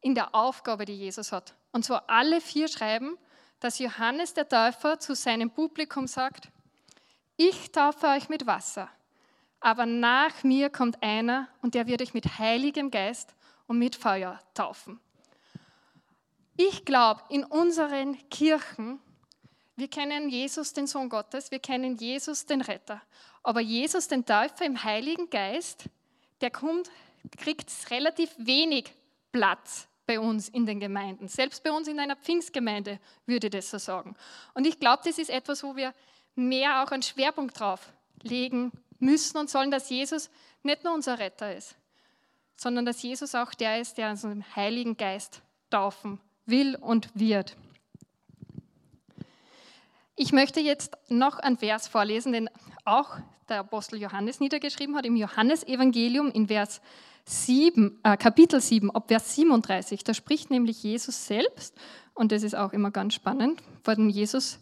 in 0.00 0.16
der 0.16 0.34
Aufgabe, 0.34 0.84
die 0.84 0.96
Jesus 0.96 1.30
hat. 1.30 1.54
Und 1.70 1.84
zwar 1.84 2.10
alle 2.10 2.40
vier 2.40 2.66
schreiben, 2.66 3.16
dass 3.60 3.78
Johannes 3.78 4.34
der 4.34 4.48
Täufer 4.48 4.98
zu 4.98 5.14
seinem 5.14 5.50
Publikum 5.50 6.08
sagt, 6.08 6.48
ich 7.36 7.70
taufe 7.70 8.08
euch 8.08 8.28
mit 8.28 8.48
Wasser, 8.48 8.88
aber 9.60 9.86
nach 9.86 10.42
mir 10.42 10.70
kommt 10.70 11.00
einer 11.04 11.46
und 11.62 11.76
der 11.76 11.86
wird 11.86 12.02
euch 12.02 12.14
mit 12.14 12.36
heiligem 12.36 12.90
Geist 12.90 13.36
und 13.68 13.78
mit 13.78 13.94
Feuer 13.94 14.40
taufen. 14.54 14.98
Ich 16.56 16.84
glaube, 16.84 17.22
in 17.28 17.44
unseren 17.44 18.18
Kirchen 18.28 18.98
wir 19.76 19.88
kennen 19.88 20.28
Jesus, 20.28 20.72
den 20.72 20.86
Sohn 20.86 21.08
Gottes, 21.08 21.50
wir 21.50 21.58
kennen 21.58 21.96
Jesus, 21.96 22.44
den 22.46 22.60
Retter. 22.60 23.00
Aber 23.42 23.60
Jesus, 23.60 24.08
den 24.08 24.24
Täufer 24.24 24.64
im 24.64 24.84
Heiligen 24.84 25.30
Geist, 25.30 25.84
der 26.40 26.50
kommt, 26.50 26.90
kriegt 27.38 27.70
relativ 27.90 28.30
wenig 28.38 28.92
Platz 29.32 29.88
bei 30.06 30.20
uns 30.20 30.48
in 30.48 30.66
den 30.66 30.80
Gemeinden. 30.80 31.28
Selbst 31.28 31.62
bei 31.62 31.72
uns 31.72 31.88
in 31.88 31.98
einer 31.98 32.16
Pfingstgemeinde 32.16 32.98
würde 33.26 33.48
das 33.48 33.70
so 33.70 33.78
sagen. 33.78 34.14
Und 34.54 34.66
ich 34.66 34.78
glaube, 34.78 35.02
das 35.04 35.18
ist 35.18 35.30
etwas, 35.30 35.62
wo 35.62 35.76
wir 35.76 35.94
mehr 36.34 36.82
auch 36.82 36.90
einen 36.90 37.02
Schwerpunkt 37.02 37.58
drauf 37.58 37.92
legen 38.22 38.72
müssen 38.98 39.38
und 39.38 39.50
sollen, 39.50 39.70
dass 39.70 39.90
Jesus 39.90 40.30
nicht 40.62 40.84
nur 40.84 40.94
unser 40.94 41.18
Retter 41.18 41.54
ist, 41.54 41.76
sondern 42.56 42.84
dass 42.84 43.02
Jesus 43.02 43.34
auch 43.34 43.54
der 43.54 43.80
ist, 43.80 43.98
der 43.98 44.10
uns 44.10 44.24
im 44.24 44.44
Heiligen 44.54 44.96
Geist 44.96 45.42
taufen 45.70 46.20
will 46.46 46.76
und 46.76 47.08
wird. 47.14 47.56
Ich 50.14 50.32
möchte 50.32 50.60
jetzt 50.60 50.96
noch 51.08 51.38
einen 51.38 51.56
Vers 51.56 51.88
vorlesen, 51.88 52.32
den 52.32 52.50
auch 52.84 53.16
der 53.48 53.60
Apostel 53.60 54.00
Johannes 54.00 54.40
niedergeschrieben 54.40 54.96
hat, 54.96 55.06
im 55.06 55.16
Johannesevangelium 55.16 56.30
in 56.30 56.48
Vers 56.48 56.82
7, 57.24 57.98
äh, 58.02 58.16
Kapitel 58.16 58.60
7, 58.60 58.90
ab 58.90 59.04
Vers 59.08 59.34
37. 59.34 60.04
Da 60.04 60.12
spricht 60.12 60.50
nämlich 60.50 60.82
Jesus 60.82 61.26
selbst, 61.26 61.74
und 62.14 62.30
das 62.30 62.42
ist 62.42 62.54
auch 62.54 62.72
immer 62.72 62.90
ganz 62.90 63.14
spannend, 63.14 63.62
wenn 63.84 64.10
Jesus 64.10 64.58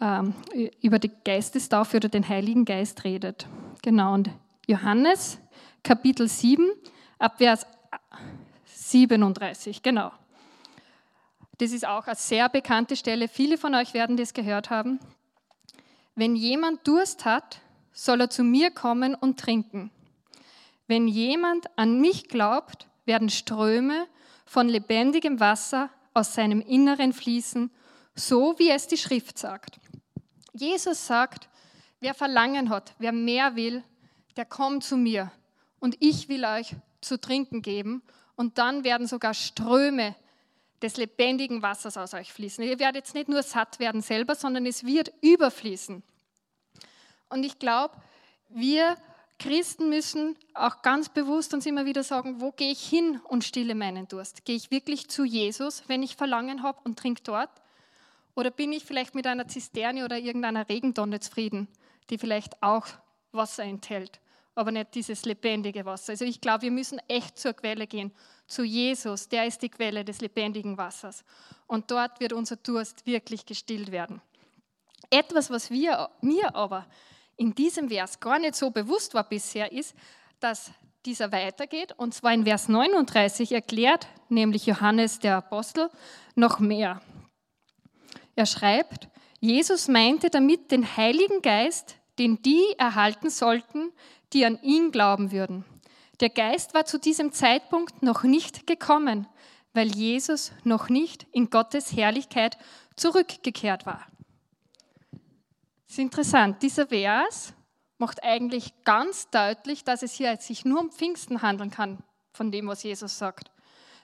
ähm, 0.00 0.34
über 0.80 0.98
die 0.98 1.10
Geistestaufe 1.24 1.98
oder 1.98 2.08
den 2.08 2.26
Heiligen 2.26 2.64
Geist 2.64 3.04
redet. 3.04 3.46
Genau, 3.82 4.14
und 4.14 4.30
Johannes, 4.66 5.38
Kapitel 5.82 6.28
7, 6.28 6.70
ab 7.18 7.38
Vers 7.38 7.66
37, 8.64 9.82
genau. 9.82 10.12
Das 11.62 11.70
ist 11.70 11.86
auch 11.86 12.08
eine 12.08 12.16
sehr 12.16 12.48
bekannte 12.48 12.96
Stelle. 12.96 13.28
Viele 13.28 13.56
von 13.56 13.72
euch 13.76 13.94
werden 13.94 14.16
das 14.16 14.34
gehört 14.34 14.68
haben. 14.68 14.98
Wenn 16.16 16.34
jemand 16.34 16.84
Durst 16.88 17.24
hat, 17.24 17.60
soll 17.92 18.22
er 18.22 18.30
zu 18.30 18.42
mir 18.42 18.72
kommen 18.72 19.14
und 19.14 19.38
trinken. 19.38 19.92
Wenn 20.88 21.06
jemand 21.06 21.66
an 21.78 22.00
mich 22.00 22.26
glaubt, 22.26 22.88
werden 23.04 23.30
Ströme 23.30 24.08
von 24.44 24.68
lebendigem 24.68 25.38
Wasser 25.38 25.88
aus 26.14 26.34
seinem 26.34 26.60
Inneren 26.62 27.12
fließen, 27.12 27.70
so 28.16 28.58
wie 28.58 28.70
es 28.70 28.88
die 28.88 28.98
Schrift 28.98 29.38
sagt. 29.38 29.78
Jesus 30.52 31.06
sagt, 31.06 31.48
wer 32.00 32.14
Verlangen 32.14 32.70
hat, 32.70 32.92
wer 32.98 33.12
mehr 33.12 33.54
will, 33.54 33.84
der 34.36 34.46
kommt 34.46 34.82
zu 34.82 34.96
mir 34.96 35.30
und 35.78 35.96
ich 36.00 36.28
will 36.28 36.44
euch 36.44 36.74
zu 37.00 37.20
trinken 37.20 37.62
geben 37.62 38.02
und 38.34 38.58
dann 38.58 38.82
werden 38.82 39.06
sogar 39.06 39.32
Ströme 39.32 40.16
des 40.82 40.96
lebendigen 40.96 41.62
Wassers 41.62 41.96
aus 41.96 42.14
euch 42.14 42.32
fließen. 42.32 42.64
Ihr 42.64 42.78
werdet 42.78 43.04
jetzt 43.04 43.14
nicht 43.14 43.28
nur 43.28 43.42
satt 43.42 43.78
werden 43.78 44.02
selber, 44.02 44.34
sondern 44.34 44.66
es 44.66 44.84
wird 44.84 45.12
überfließen. 45.20 46.02
Und 47.28 47.44
ich 47.44 47.58
glaube, 47.58 47.94
wir 48.50 48.96
Christen 49.42 49.88
müssen 49.88 50.36
auch 50.54 50.82
ganz 50.82 51.08
bewusst 51.08 51.52
uns 51.52 51.66
immer 51.66 51.84
wieder 51.84 52.04
sagen, 52.04 52.40
wo 52.40 52.52
gehe 52.52 52.70
ich 52.70 52.88
hin 52.88 53.20
und 53.24 53.42
stille 53.42 53.74
meinen 53.74 54.06
Durst? 54.06 54.44
Gehe 54.44 54.54
ich 54.54 54.70
wirklich 54.70 55.08
zu 55.08 55.24
Jesus, 55.24 55.82
wenn 55.88 56.04
ich 56.04 56.14
Verlangen 56.14 56.62
habe 56.62 56.78
und 56.84 56.96
trinke 56.96 57.22
dort? 57.24 57.50
Oder 58.36 58.52
bin 58.52 58.72
ich 58.72 58.84
vielleicht 58.84 59.16
mit 59.16 59.26
einer 59.26 59.48
Zisterne 59.48 60.04
oder 60.04 60.16
irgendeiner 60.16 60.68
Regentonne 60.68 61.18
zufrieden, 61.18 61.66
die 62.08 62.18
vielleicht 62.18 62.62
auch 62.62 62.86
Wasser 63.32 63.64
enthält, 63.64 64.20
aber 64.54 64.70
nicht 64.70 64.94
dieses 64.94 65.24
lebendige 65.24 65.84
Wasser? 65.86 66.12
Also 66.12 66.24
ich 66.24 66.40
glaube, 66.40 66.62
wir 66.62 66.70
müssen 66.70 67.00
echt 67.08 67.36
zur 67.36 67.52
Quelle 67.54 67.88
gehen 67.88 68.12
zu 68.52 68.62
Jesus, 68.64 69.28
der 69.28 69.46
ist 69.46 69.62
die 69.62 69.68
Quelle 69.68 70.04
des 70.04 70.20
lebendigen 70.20 70.76
Wassers. 70.76 71.24
Und 71.66 71.90
dort 71.90 72.20
wird 72.20 72.32
unser 72.32 72.56
Durst 72.56 73.06
wirklich 73.06 73.46
gestillt 73.46 73.90
werden. 73.90 74.20
Etwas, 75.10 75.50
was 75.50 75.70
wir, 75.70 76.10
mir 76.20 76.54
aber 76.54 76.86
in 77.36 77.54
diesem 77.54 77.88
Vers 77.88 78.20
gar 78.20 78.38
nicht 78.38 78.54
so 78.54 78.70
bewusst 78.70 79.14
war 79.14 79.28
bisher, 79.28 79.72
ist, 79.72 79.94
dass 80.38 80.70
dieser 81.04 81.32
weitergeht. 81.32 81.92
Und 81.96 82.14
zwar 82.14 82.32
in 82.32 82.44
Vers 82.44 82.68
39 82.68 83.52
erklärt 83.52 84.06
nämlich 84.28 84.66
Johannes 84.66 85.18
der 85.18 85.36
Apostel 85.36 85.90
noch 86.34 86.58
mehr. 86.60 87.00
Er 88.36 88.46
schreibt, 88.46 89.08
Jesus 89.40 89.88
meinte 89.88 90.30
damit 90.30 90.70
den 90.70 90.96
Heiligen 90.96 91.42
Geist, 91.42 91.96
den 92.18 92.40
die 92.42 92.64
erhalten 92.78 93.30
sollten, 93.30 93.92
die 94.32 94.44
an 94.44 94.60
ihn 94.62 94.92
glauben 94.92 95.32
würden. 95.32 95.64
Der 96.22 96.30
Geist 96.30 96.72
war 96.72 96.84
zu 96.84 97.00
diesem 97.00 97.32
Zeitpunkt 97.32 98.04
noch 98.04 98.22
nicht 98.22 98.68
gekommen, 98.68 99.26
weil 99.74 99.88
Jesus 99.88 100.52
noch 100.62 100.88
nicht 100.88 101.26
in 101.32 101.50
Gottes 101.50 101.96
Herrlichkeit 101.96 102.56
zurückgekehrt 102.94 103.86
war. 103.86 104.06
Das 105.10 105.94
ist 105.94 105.98
interessant. 105.98 106.62
Dieser 106.62 106.86
Vers 106.86 107.54
macht 107.98 108.22
eigentlich 108.22 108.72
ganz 108.84 109.30
deutlich, 109.30 109.82
dass 109.82 110.04
es 110.04 110.12
hier 110.12 110.36
sich 110.36 110.64
nur 110.64 110.78
um 110.78 110.92
Pfingsten 110.92 111.42
handeln 111.42 111.72
kann, 111.72 111.98
von 112.32 112.52
dem, 112.52 112.68
was 112.68 112.84
Jesus 112.84 113.18
sagt. 113.18 113.50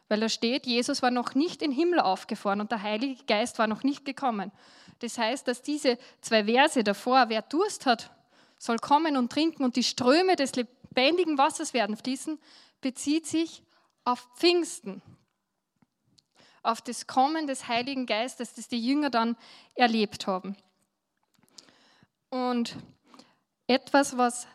Weil 0.09 0.19
da 0.19 0.29
steht, 0.29 0.67
Jesus 0.67 1.03
war 1.03 1.13
noch 1.13 1.37
nicht 1.37 1.63
in 1.63 1.71
den 1.71 1.79
Himmel 1.79 2.01
aufgefahren 2.01 2.61
und 2.61 2.73
der 2.73 2.83
Heilige 2.83 3.23
Geist 3.27 3.61
war 3.61 3.69
noch 3.69 3.85
nicht 3.85 4.05
gekommen. 4.05 4.51
Das 4.99 5.19
heißt, 5.19 5.47
dass 5.47 5.63
diese 5.63 5.99
zwei 6.21 6.47
Verse 6.47 6.83
davor, 6.83 7.27
wer 7.29 7.43
Durst 7.43 7.87
hat, 7.87 8.11
soll 8.59 8.79
kommen 8.79 9.17
und 9.17 9.31
trinken 9.31 9.63
und 9.63 9.77
die 9.77 9.85
Ströme 9.85 10.35
des 10.35 10.57
lebendigen 10.57 10.78
Wassers 10.95 11.75
werden 11.75 11.97
fließen, 11.97 12.39
bezieht 12.81 13.27
sich 13.27 13.63
auf 14.05 14.29
Pfingsten, 14.37 15.03
auf 16.63 16.81
das 16.81 17.07
Kommen 17.07 17.47
des 17.47 17.69
Heiligen 17.69 18.07
Geistes, 18.07 18.55
das 18.55 18.69
die 18.69 18.85
Jünger 18.85 19.11
dann 19.11 19.37
erlebt 19.75 20.27
haben. 20.27 20.57
Und 22.31 22.77
etwas, 23.67 24.17
was 24.17 24.47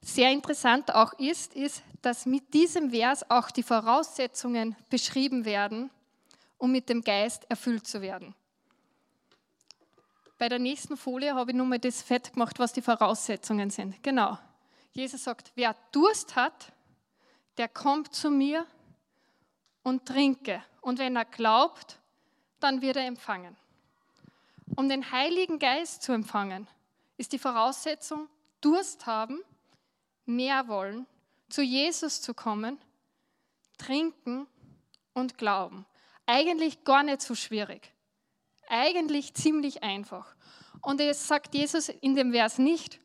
sehr 0.00 0.30
interessant 0.30 0.94
auch 0.94 1.12
ist, 1.18 1.54
ist, 1.54 1.82
dass 2.02 2.26
mit 2.26 2.54
diesem 2.54 2.90
Vers 2.90 3.28
auch 3.30 3.50
die 3.50 3.62
Voraussetzungen 3.62 4.76
beschrieben 4.88 5.44
werden, 5.44 5.90
um 6.56 6.72
mit 6.72 6.88
dem 6.88 7.02
Geist 7.02 7.46
erfüllt 7.50 7.86
zu 7.86 8.00
werden. 8.00 8.34
Bei 10.38 10.48
der 10.48 10.58
nächsten 10.58 10.96
Folie 10.96 11.34
habe 11.34 11.50
ich 11.50 11.56
nur 11.56 11.66
mal 11.66 11.78
das 11.78 12.00
fett 12.00 12.32
gemacht, 12.32 12.58
was 12.58 12.72
die 12.72 12.80
Voraussetzungen 12.80 13.68
sind. 13.68 14.02
Genau. 14.02 14.38
Jesus 14.92 15.24
sagt, 15.24 15.52
wer 15.54 15.74
Durst 15.92 16.36
hat, 16.36 16.72
der 17.56 17.68
kommt 17.68 18.14
zu 18.14 18.30
mir 18.30 18.66
und 19.82 20.06
trinke. 20.06 20.62
Und 20.80 20.98
wenn 20.98 21.16
er 21.16 21.24
glaubt, 21.24 21.98
dann 22.58 22.82
wird 22.82 22.96
er 22.96 23.06
empfangen. 23.06 23.56
Um 24.76 24.88
den 24.88 25.10
Heiligen 25.10 25.58
Geist 25.58 26.02
zu 26.02 26.12
empfangen, 26.12 26.68
ist 27.16 27.32
die 27.32 27.38
Voraussetzung, 27.38 28.28
Durst 28.60 29.06
haben, 29.06 29.40
mehr 30.26 30.68
wollen, 30.68 31.06
zu 31.48 31.62
Jesus 31.62 32.22
zu 32.22 32.34
kommen, 32.34 32.78
trinken 33.78 34.46
und 35.12 35.38
glauben. 35.38 35.86
Eigentlich 36.26 36.84
gar 36.84 37.02
nicht 37.02 37.22
so 37.22 37.34
schwierig. 37.34 37.92
Eigentlich 38.68 39.34
ziemlich 39.34 39.82
einfach. 39.82 40.34
Und 40.82 41.00
es 41.00 41.26
sagt 41.26 41.54
Jesus 41.54 41.88
in 41.88 42.14
dem 42.14 42.32
Vers 42.32 42.58
nicht, 42.58 43.00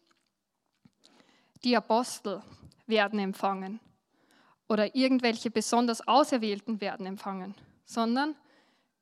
die 1.66 1.76
Apostel 1.76 2.42
werden 2.86 3.20
empfangen 3.20 3.80
oder 4.70 4.96
irgendwelche 4.96 5.50
besonders 5.50 6.08
Auserwählten 6.08 6.80
werden 6.80 7.08
empfangen, 7.08 7.56
sondern 7.86 8.36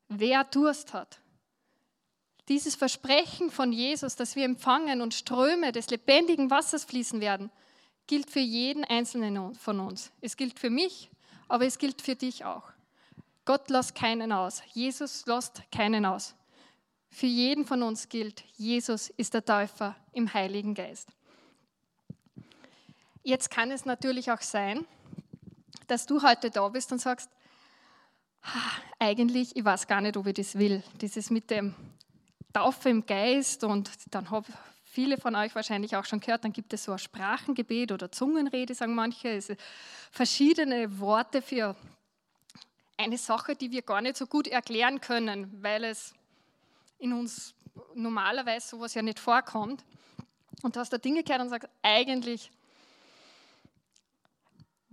wer 0.08 0.44
Durst 0.44 0.94
hat. 0.94 1.20
Dieses 2.48 2.74
Versprechen 2.74 3.50
von 3.50 3.72
Jesus, 3.72 4.16
dass 4.16 4.34
wir 4.34 4.44
empfangen 4.44 5.02
und 5.02 5.14
Ströme 5.14 5.72
des 5.72 5.88
lebendigen 5.90 6.50
Wassers 6.50 6.84
fließen 6.84 7.20
werden, 7.20 7.50
gilt 8.06 8.30
für 8.30 8.40
jeden 8.40 8.84
Einzelnen 8.84 9.54
von 9.54 9.80
uns. 9.80 10.10
Es 10.20 10.36
gilt 10.36 10.58
für 10.58 10.70
mich, 10.70 11.10
aber 11.48 11.66
es 11.66 11.78
gilt 11.78 12.02
für 12.02 12.16
dich 12.16 12.44
auch. 12.44 12.64
Gott 13.44 13.68
lässt 13.68 13.94
keinen 13.94 14.32
aus. 14.32 14.62
Jesus 14.72 15.26
lässt 15.26 15.62
keinen 15.70 16.06
aus. 16.06 16.34
Für 17.10 17.26
jeden 17.26 17.66
von 17.66 17.82
uns 17.82 18.08
gilt, 18.08 18.42
Jesus 18.56 19.10
ist 19.10 19.34
der 19.34 19.44
Täufer 19.44 19.96
im 20.12 20.32
Heiligen 20.32 20.74
Geist. 20.74 21.10
Jetzt 23.26 23.50
kann 23.50 23.70
es 23.70 23.86
natürlich 23.86 24.30
auch 24.30 24.42
sein, 24.42 24.84
dass 25.86 26.04
du 26.04 26.22
heute 26.22 26.50
da 26.50 26.68
bist 26.68 26.92
und 26.92 26.98
sagst, 26.98 27.30
eigentlich, 28.98 29.56
ich 29.56 29.64
weiß 29.64 29.86
gar 29.86 30.02
nicht, 30.02 30.18
ob 30.18 30.26
ich 30.26 30.34
das 30.34 30.58
will. 30.58 30.82
Dieses 31.00 31.30
mit 31.30 31.50
dem 31.50 31.74
Taufe 32.52 32.90
im 32.90 33.06
Geist 33.06 33.64
und 33.64 33.90
dann 34.10 34.30
habe 34.30 34.46
viele 34.84 35.16
von 35.16 35.34
euch 35.36 35.54
wahrscheinlich 35.54 35.96
auch 35.96 36.04
schon 36.04 36.20
gehört, 36.20 36.44
dann 36.44 36.52
gibt 36.52 36.74
es 36.74 36.84
so 36.84 36.92
ein 36.92 36.98
Sprachengebet 36.98 37.92
oder 37.92 38.12
Zungenrede, 38.12 38.74
sagen 38.74 38.94
manche. 38.94 39.28
Es 39.28 39.50
verschiedene 40.10 41.00
Worte 41.00 41.40
für 41.40 41.74
eine 42.98 43.16
Sache, 43.16 43.56
die 43.56 43.70
wir 43.70 43.80
gar 43.80 44.02
nicht 44.02 44.18
so 44.18 44.26
gut 44.26 44.48
erklären 44.48 45.00
können, 45.00 45.50
weil 45.62 45.84
es 45.84 46.12
in 46.98 47.14
uns 47.14 47.54
normalerweise 47.94 48.68
sowas 48.68 48.92
ja 48.92 49.00
nicht 49.00 49.18
vorkommt. 49.18 49.82
Und 50.62 50.76
du 50.76 50.80
hast 50.80 50.92
da 50.92 50.98
Dinge 50.98 51.22
gehört 51.24 51.40
und 51.40 51.48
sagst, 51.48 51.70
eigentlich 51.80 52.50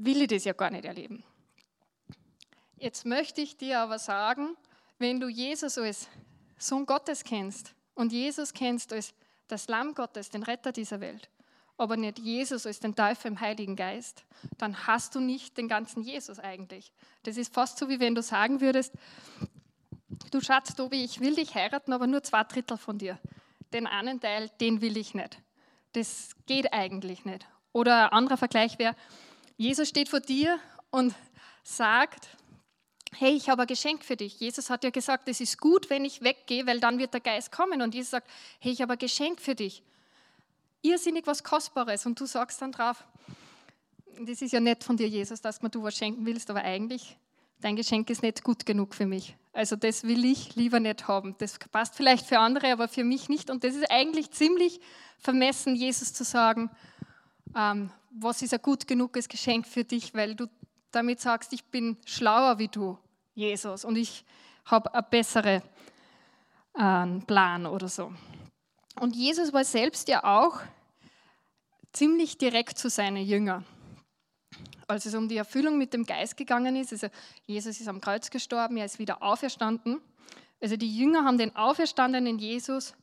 will 0.05 0.21
ich 0.21 0.27
das 0.27 0.43
ja 0.43 0.53
gar 0.53 0.69
nicht 0.69 0.85
erleben. 0.85 1.23
Jetzt 2.77 3.05
möchte 3.05 3.41
ich 3.41 3.57
dir 3.57 3.79
aber 3.79 3.99
sagen, 3.99 4.55
wenn 4.97 5.19
du 5.19 5.27
Jesus 5.27 5.77
als 5.77 6.07
Sohn 6.57 6.85
Gottes 6.85 7.23
kennst 7.23 7.73
und 7.95 8.11
Jesus 8.11 8.53
kennst 8.53 8.93
als 8.93 9.13
das 9.47 9.67
Lamm 9.67 9.93
Gottes, 9.93 10.29
den 10.29 10.43
Retter 10.43 10.71
dieser 10.71 10.99
Welt, 10.99 11.29
aber 11.77 11.97
nicht 11.97 12.19
Jesus 12.19 12.65
als 12.65 12.79
den 12.79 12.95
Teufel 12.95 13.31
im 13.31 13.39
Heiligen 13.39 13.75
Geist, 13.75 14.23
dann 14.57 14.87
hast 14.87 15.15
du 15.15 15.19
nicht 15.19 15.57
den 15.57 15.67
ganzen 15.67 16.03
Jesus 16.03 16.39
eigentlich. 16.39 16.91
Das 17.23 17.37
ist 17.37 17.53
fast 17.53 17.77
so, 17.77 17.89
wie 17.89 17.99
wenn 17.99 18.15
du 18.15 18.21
sagen 18.21 18.61
würdest, 18.61 18.93
du 20.31 20.41
Schatz, 20.41 20.75
Tobi, 20.75 21.03
ich 21.03 21.19
will 21.19 21.35
dich 21.35 21.55
heiraten, 21.55 21.93
aber 21.93 22.07
nur 22.07 22.23
zwei 22.23 22.43
Drittel 22.43 22.77
von 22.77 22.97
dir. 22.97 23.19
Den 23.73 23.87
einen 23.87 24.19
Teil, 24.19 24.49
den 24.59 24.81
will 24.81 24.97
ich 24.97 25.13
nicht. 25.13 25.37
Das 25.93 26.31
geht 26.45 26.73
eigentlich 26.73 27.25
nicht. 27.25 27.47
Oder 27.73 28.05
ein 28.05 28.13
anderer 28.13 28.37
Vergleich 28.37 28.79
wäre, 28.79 28.95
Jesus 29.61 29.89
steht 29.89 30.09
vor 30.09 30.21
dir 30.21 30.59
und 30.89 31.13
sagt, 31.63 32.29
hey, 33.15 33.33
ich 33.35 33.47
habe 33.47 33.61
ein 33.61 33.67
Geschenk 33.67 34.03
für 34.03 34.15
dich. 34.15 34.39
Jesus 34.39 34.71
hat 34.71 34.83
ja 34.83 34.89
gesagt, 34.89 35.27
es 35.27 35.39
ist 35.39 35.59
gut, 35.59 35.87
wenn 35.91 36.03
ich 36.03 36.23
weggehe, 36.23 36.65
weil 36.65 36.79
dann 36.79 36.97
wird 36.97 37.13
der 37.13 37.21
Geist 37.21 37.51
kommen. 37.51 37.83
Und 37.83 37.93
Jesus 37.93 38.09
sagt, 38.09 38.27
hey, 38.59 38.71
ich 38.71 38.81
habe 38.81 38.93
ein 38.93 38.97
Geschenk 38.97 39.39
für 39.39 39.53
dich. 39.53 39.83
Irrsinnig 40.81 41.27
was 41.27 41.43
Kostbares. 41.43 42.07
Und 42.07 42.19
du 42.19 42.25
sagst 42.25 42.59
dann 42.59 42.71
drauf, 42.71 43.03
das 44.19 44.41
ist 44.41 44.51
ja 44.51 44.59
nett 44.59 44.83
von 44.83 44.97
dir, 44.97 45.07
Jesus, 45.07 45.41
dass 45.41 45.59
du 45.59 45.83
was 45.83 45.95
schenken 45.95 46.25
willst, 46.25 46.49
aber 46.49 46.63
eigentlich, 46.63 47.15
dein 47.59 47.75
Geschenk 47.75 48.09
ist 48.09 48.23
nicht 48.23 48.43
gut 48.43 48.65
genug 48.65 48.95
für 48.95 49.05
mich. 49.05 49.35
Also 49.53 49.75
das 49.75 50.03
will 50.05 50.25
ich 50.25 50.55
lieber 50.55 50.79
nicht 50.79 51.07
haben. 51.07 51.35
Das 51.37 51.59
passt 51.59 51.93
vielleicht 51.93 52.25
für 52.25 52.39
andere, 52.39 52.71
aber 52.71 52.87
für 52.87 53.03
mich 53.03 53.29
nicht. 53.29 53.51
Und 53.51 53.63
das 53.63 53.75
ist 53.75 53.91
eigentlich 53.91 54.31
ziemlich 54.31 54.81
vermessen, 55.19 55.75
Jesus 55.75 56.13
zu 56.13 56.23
sagen, 56.23 56.71
was 57.53 58.41
ist 58.41 58.53
ein 58.53 58.61
gut 58.61 58.87
genuges 58.87 59.27
Geschenk 59.27 59.67
für 59.67 59.83
dich, 59.83 60.13
weil 60.13 60.35
du 60.35 60.47
damit 60.91 61.19
sagst, 61.19 61.53
ich 61.53 61.63
bin 61.65 61.97
schlauer 62.05 62.59
wie 62.59 62.67
du, 62.67 62.97
Jesus, 63.33 63.85
und 63.85 63.95
ich 63.95 64.25
habe 64.65 64.93
einen 64.93 65.05
besseren 65.09 65.61
äh, 66.73 67.19
Plan 67.25 67.65
oder 67.65 67.87
so. 67.87 68.13
Und 68.99 69.15
Jesus 69.15 69.53
war 69.53 69.63
selbst 69.63 70.07
ja 70.09 70.23
auch 70.23 70.59
ziemlich 71.93 72.37
direkt 72.37 72.77
zu 72.77 72.89
seinen 72.89 73.25
Jüngern. 73.25 73.65
Als 74.87 75.05
es 75.05 75.15
um 75.15 75.29
die 75.29 75.37
Erfüllung 75.37 75.77
mit 75.77 75.93
dem 75.93 76.05
Geist 76.05 76.35
gegangen 76.35 76.75
ist, 76.75 76.91
also 76.91 77.07
Jesus 77.45 77.79
ist 77.79 77.87
am 77.87 78.01
Kreuz 78.01 78.29
gestorben, 78.29 78.77
er 78.77 78.85
ist 78.85 78.99
wieder 78.99 79.23
auferstanden. 79.23 80.01
Also 80.61 80.75
die 80.75 80.95
Jünger 80.95 81.23
haben 81.23 81.37
den 81.37 81.55
auferstandenen 81.55 82.37
Jesus 82.37 82.93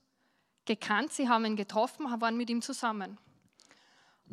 gekannt, 0.67 1.13
sie 1.13 1.29
haben 1.29 1.47
ihn 1.47 1.57
getroffen, 1.57 2.07
waren 2.21 2.37
mit 2.37 2.51
ihm 2.51 2.61
zusammen. 2.61 3.19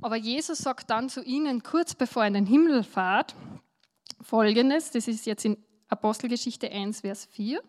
Aber 0.02 0.16
Jesus 0.16 0.60
sagt 0.60 0.90
dann 0.90 1.10
zu 1.10 1.24
ihnen 1.24 1.64
kurz 1.64 1.96
bevor 1.96 2.24
er 2.24 2.28
in 2.28 2.34
den 2.34 2.46
Himmel 2.46 2.84
fahrt, 2.84 3.36
folgendes, 4.22 4.92
das 4.92 5.08
ist 5.08 5.26
jetzt 5.26 5.46
in 5.46 5.58
Apostelgeschichte 5.88 6.72
1, 6.72 7.02
Vers 7.02 7.26
4. 7.32 7.62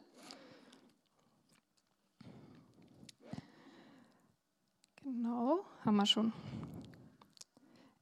Genau, 5.03 5.65
haben 5.85 5.97
wir 5.97 6.07
schon. 6.07 6.33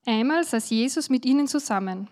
Einmal 0.06 0.44
saß 0.44 0.70
Jesus 0.70 1.10
mit 1.10 1.24
ihnen 1.26 1.46
zusammen. 1.46 2.08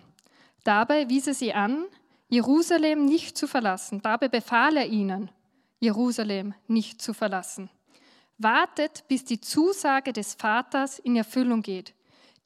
Dabei 0.65 1.09
wies 1.09 1.27
er 1.27 1.35
sie 1.35 1.53
an, 1.53 1.87
Jerusalem 2.29 3.05
nicht 3.05 3.37
zu 3.37 3.47
verlassen. 3.47 4.01
Dabei 4.03 4.29
befahl 4.29 4.77
er 4.77 4.87
ihnen, 4.87 5.31
Jerusalem 5.81 6.55
nicht 6.67 7.03
zu 7.03 7.15
verlassen. 7.15 7.69
Wartet, 8.39 9.05
bis 9.09 9.25
die 9.25 9.41
Zusage 9.41 10.13
des 10.13 10.35
Vaters 10.35 10.99
in 10.99 11.17
Erfüllung 11.17 11.63
geht 11.63 11.95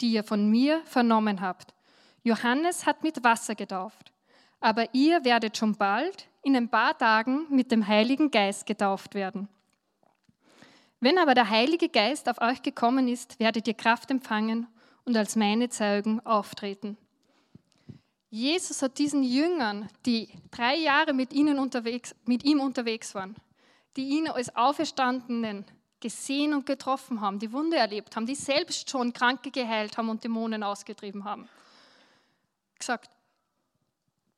die 0.00 0.12
ihr 0.12 0.24
von 0.24 0.50
mir 0.50 0.82
vernommen 0.84 1.40
habt. 1.40 1.74
Johannes 2.22 2.86
hat 2.86 3.02
mit 3.02 3.22
Wasser 3.22 3.54
getauft, 3.54 4.12
aber 4.60 4.92
ihr 4.94 5.24
werdet 5.24 5.56
schon 5.56 5.74
bald 5.74 6.28
in 6.42 6.56
ein 6.56 6.68
paar 6.68 6.96
Tagen 6.96 7.46
mit 7.50 7.70
dem 7.70 7.86
Heiligen 7.86 8.30
Geist 8.30 8.66
getauft 8.66 9.14
werden. 9.14 9.48
Wenn 11.00 11.18
aber 11.18 11.34
der 11.34 11.50
Heilige 11.50 11.88
Geist 11.88 12.28
auf 12.28 12.40
euch 12.40 12.62
gekommen 12.62 13.06
ist, 13.08 13.38
werdet 13.38 13.68
ihr 13.68 13.74
Kraft 13.74 14.10
empfangen 14.10 14.66
und 15.04 15.16
als 15.16 15.36
meine 15.36 15.68
Zeugen 15.68 16.24
auftreten. 16.24 16.96
Jesus 18.30 18.82
hat 18.82 18.98
diesen 18.98 19.22
Jüngern, 19.22 19.88
die 20.04 20.28
drei 20.50 20.76
Jahre 20.76 21.14
mit, 21.14 21.32
ihnen 21.32 21.58
unterwegs, 21.58 22.14
mit 22.24 22.44
ihm 22.44 22.60
unterwegs 22.60 23.14
waren, 23.14 23.36
die 23.96 24.08
ihn 24.08 24.28
als 24.28 24.54
Auferstandenen 24.56 25.64
gesehen 26.00 26.54
und 26.54 26.66
getroffen 26.66 27.20
haben, 27.20 27.38
die 27.38 27.52
Wunde 27.52 27.76
erlebt 27.76 28.16
haben, 28.16 28.26
die 28.26 28.34
selbst 28.34 28.90
schon 28.90 29.12
Kranke 29.12 29.50
geheilt 29.50 29.96
haben 29.96 30.08
und 30.08 30.22
Dämonen 30.22 30.62
ausgetrieben 30.62 31.24
haben. 31.24 31.48
Gesagt, 32.78 33.10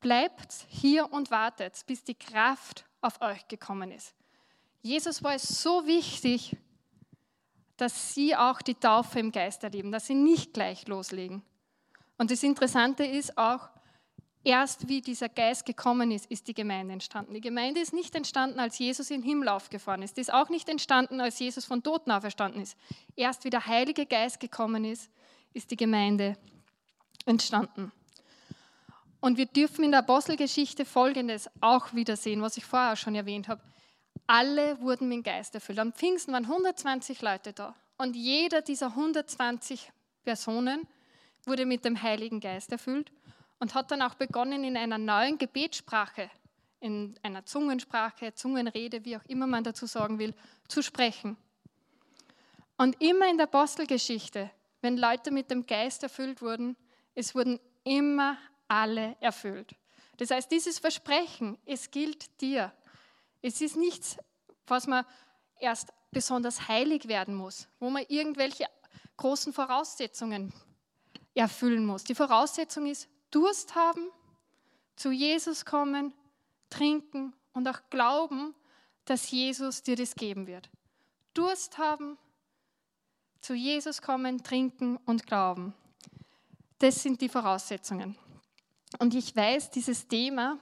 bleibt 0.00 0.52
hier 0.68 1.12
und 1.12 1.30
wartet, 1.30 1.82
bis 1.86 2.04
die 2.04 2.14
Kraft 2.14 2.84
auf 3.00 3.20
euch 3.20 3.46
gekommen 3.48 3.90
ist. 3.90 4.14
Jesus 4.82 5.22
war 5.22 5.34
es 5.34 5.62
so 5.62 5.86
wichtig, 5.86 6.56
dass 7.76 8.14
sie 8.14 8.34
auch 8.34 8.60
die 8.62 8.74
Taufe 8.74 9.18
im 9.20 9.32
Geist 9.32 9.62
erleben, 9.64 9.92
dass 9.92 10.06
sie 10.06 10.14
nicht 10.14 10.52
gleich 10.52 10.86
loslegen. 10.88 11.42
Und 12.16 12.30
das 12.30 12.42
Interessante 12.42 13.04
ist 13.04 13.38
auch, 13.38 13.68
Erst 14.48 14.88
wie 14.88 15.02
dieser 15.02 15.28
Geist 15.28 15.66
gekommen 15.66 16.10
ist, 16.10 16.24
ist 16.30 16.48
die 16.48 16.54
Gemeinde 16.54 16.94
entstanden. 16.94 17.34
Die 17.34 17.42
Gemeinde 17.42 17.82
ist 17.82 17.92
nicht 17.92 18.14
entstanden, 18.14 18.58
als 18.58 18.78
Jesus 18.78 19.10
in 19.10 19.20
den 19.20 19.28
Himmel 19.28 19.50
aufgefahren 19.50 20.00
ist. 20.00 20.16
Die 20.16 20.22
ist 20.22 20.32
auch 20.32 20.48
nicht 20.48 20.70
entstanden, 20.70 21.20
als 21.20 21.38
Jesus 21.38 21.66
von 21.66 21.82
Toten 21.82 22.10
auferstanden 22.10 22.62
ist. 22.62 22.74
Erst 23.14 23.44
wie 23.44 23.50
der 23.50 23.66
Heilige 23.66 24.06
Geist 24.06 24.40
gekommen 24.40 24.86
ist, 24.86 25.10
ist 25.52 25.70
die 25.70 25.76
Gemeinde 25.76 26.38
entstanden. 27.26 27.92
Und 29.20 29.36
wir 29.36 29.44
dürfen 29.44 29.84
in 29.84 29.90
der 29.90 30.00
Apostelgeschichte 30.00 30.86
Folgendes 30.86 31.50
auch 31.60 31.92
wiedersehen, 31.92 32.40
was 32.40 32.56
ich 32.56 32.64
vorher 32.64 32.96
schon 32.96 33.16
erwähnt 33.16 33.48
habe. 33.48 33.60
Alle 34.26 34.80
wurden 34.80 35.10
mit 35.10 35.16
dem 35.16 35.22
Geist 35.24 35.56
erfüllt. 35.56 35.78
Am 35.78 35.92
Pfingsten 35.92 36.32
waren 36.32 36.46
120 36.46 37.20
Leute 37.20 37.52
da 37.52 37.74
Und 37.98 38.16
jeder 38.16 38.62
dieser 38.62 38.86
120 38.86 39.92
Personen 40.24 40.88
wurde 41.44 41.66
mit 41.66 41.84
dem 41.84 42.00
Heiligen 42.00 42.40
Geist 42.40 42.72
erfüllt 42.72 43.12
und 43.58 43.74
hat 43.74 43.90
dann 43.90 44.02
auch 44.02 44.14
begonnen, 44.14 44.64
in 44.64 44.76
einer 44.76 44.98
neuen 44.98 45.38
Gebetssprache, 45.38 46.30
in 46.80 47.18
einer 47.22 47.44
Zungensprache, 47.44 48.34
Zungenrede, 48.34 49.04
wie 49.04 49.16
auch 49.16 49.24
immer 49.26 49.46
man 49.46 49.64
dazu 49.64 49.86
sagen 49.86 50.18
will, 50.18 50.34
zu 50.68 50.82
sprechen. 50.82 51.36
Und 52.76 53.00
immer 53.02 53.28
in 53.28 53.36
der 53.36 53.46
Apostelgeschichte, 53.46 54.50
wenn 54.80 54.96
Leute 54.96 55.30
mit 55.32 55.50
dem 55.50 55.66
Geist 55.66 56.02
erfüllt 56.04 56.40
wurden, 56.40 56.76
es 57.14 57.34
wurden 57.34 57.58
immer 57.82 58.38
alle 58.68 59.16
erfüllt. 59.20 59.74
Das 60.18 60.30
heißt, 60.30 60.50
dieses 60.50 60.78
Versprechen, 60.78 61.58
es 61.66 61.90
gilt 61.90 62.40
dir. 62.40 62.72
Es 63.42 63.60
ist 63.60 63.76
nichts, 63.76 64.18
was 64.66 64.86
man 64.86 65.04
erst 65.58 65.92
besonders 66.10 66.68
heilig 66.68 67.08
werden 67.08 67.34
muss, 67.34 67.68
wo 67.80 67.90
man 67.90 68.04
irgendwelche 68.08 68.66
großen 69.16 69.52
Voraussetzungen 69.52 70.52
erfüllen 71.34 71.84
muss. 71.84 72.04
Die 72.04 72.14
Voraussetzung 72.14 72.86
ist 72.86 73.08
Durst 73.30 73.74
haben, 73.74 74.08
zu 74.96 75.10
Jesus 75.10 75.64
kommen, 75.64 76.12
trinken 76.70 77.34
und 77.52 77.68
auch 77.68 77.80
glauben, 77.90 78.54
dass 79.04 79.30
Jesus 79.30 79.82
dir 79.82 79.96
das 79.96 80.14
geben 80.14 80.46
wird. 80.46 80.70
Durst 81.34 81.78
haben, 81.78 82.18
zu 83.40 83.54
Jesus 83.54 84.02
kommen, 84.02 84.42
trinken 84.42 84.98
und 85.06 85.26
glauben. 85.26 85.74
Das 86.78 87.02
sind 87.02 87.20
die 87.20 87.28
Voraussetzungen. 87.28 88.16
Und 88.98 89.14
ich 89.14 89.34
weiß, 89.34 89.70
dieses 89.70 90.08
Thema 90.08 90.58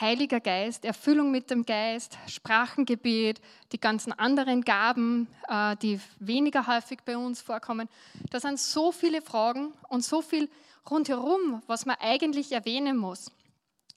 Heiliger 0.00 0.38
Geist, 0.38 0.84
Erfüllung 0.84 1.32
mit 1.32 1.50
dem 1.50 1.66
Geist, 1.66 2.18
Sprachengebet, 2.28 3.40
die 3.72 3.80
ganzen 3.80 4.12
anderen 4.12 4.62
Gaben, 4.62 5.26
äh, 5.48 5.76
die 5.76 6.00
weniger 6.20 6.66
häufig 6.68 7.00
bei 7.04 7.16
uns 7.16 7.40
vorkommen. 7.40 7.88
Da 8.30 8.38
sind 8.38 8.60
so 8.60 8.92
viele 8.92 9.22
Fragen 9.22 9.72
und 9.88 10.04
so 10.04 10.22
viel 10.22 10.48
rundherum, 10.90 11.62
was 11.66 11.86
man 11.86 11.96
eigentlich 12.00 12.52
erwähnen 12.52 12.96
muss. 12.96 13.30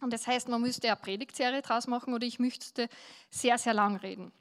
Und 0.01 0.11
das 0.11 0.27
heißt, 0.27 0.49
man 0.49 0.61
müsste 0.61 0.87
eine 0.87 0.95
Predigtserie 0.95 1.61
draus 1.61 1.87
machen 1.87 2.13
oder 2.13 2.25
ich 2.25 2.39
müsste 2.39 2.89
sehr, 3.29 3.57
sehr 3.57 3.73
lang 3.73 3.97
reden. 3.97 4.31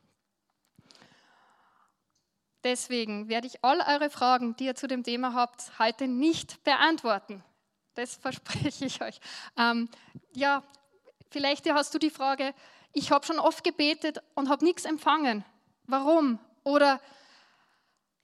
Deswegen 2.64 3.28
werde 3.28 3.46
ich 3.46 3.64
all 3.64 3.80
eure 3.80 4.10
Fragen, 4.10 4.56
die 4.56 4.66
ihr 4.66 4.74
zu 4.74 4.86
dem 4.86 5.02
Thema 5.02 5.34
habt, 5.34 5.78
heute 5.78 6.08
nicht 6.08 6.62
beantworten. 6.64 7.42
Das 7.94 8.16
verspreche 8.22 8.84
ich 8.84 9.02
euch. 9.02 9.20
Ähm, 9.56 9.88
ja, 10.34 10.62
Vielleicht 11.30 11.70
hast 11.72 11.94
du 11.94 11.98
die 11.98 12.10
Frage, 12.10 12.52
ich 12.92 13.12
habe 13.12 13.24
schon 13.24 13.38
oft 13.38 13.62
gebetet 13.62 14.18
und 14.34 14.48
habe 14.48 14.64
nichts 14.64 14.84
empfangen. 14.84 15.44
Warum? 15.86 16.40
Oder 16.64 17.00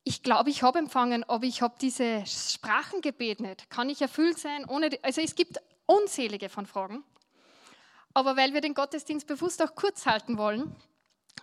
ich 0.08 0.22
glaube, 0.22 0.50
ich 0.50 0.62
habe 0.62 0.78
empfangen, 0.78 1.24
aber 1.24 1.46
ich 1.46 1.62
habe 1.62 1.74
diese 1.80 2.24
Sprachengebet 2.24 3.40
nicht. 3.40 3.68
Kann 3.70 3.90
ich 3.90 4.00
erfüllt 4.00 4.38
sein? 4.38 4.64
Ohne 4.64 4.88
die, 4.88 5.02
also 5.02 5.20
es 5.20 5.34
gibt 5.34 5.58
unzählige 5.84 6.48
von 6.48 6.64
Fragen. 6.64 7.02
Aber 8.14 8.36
weil 8.36 8.54
wir 8.54 8.60
den 8.60 8.72
Gottesdienst 8.72 9.26
bewusst 9.26 9.60
auch 9.60 9.74
kurz 9.74 10.06
halten 10.06 10.38
wollen, 10.38 10.76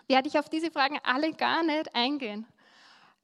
werde 0.08 0.30
ich 0.30 0.40
auf 0.40 0.48
diese 0.48 0.72
Fragen 0.72 0.98
alle 1.04 1.34
gar 1.34 1.62
nicht 1.64 1.94
eingehen. 1.94 2.46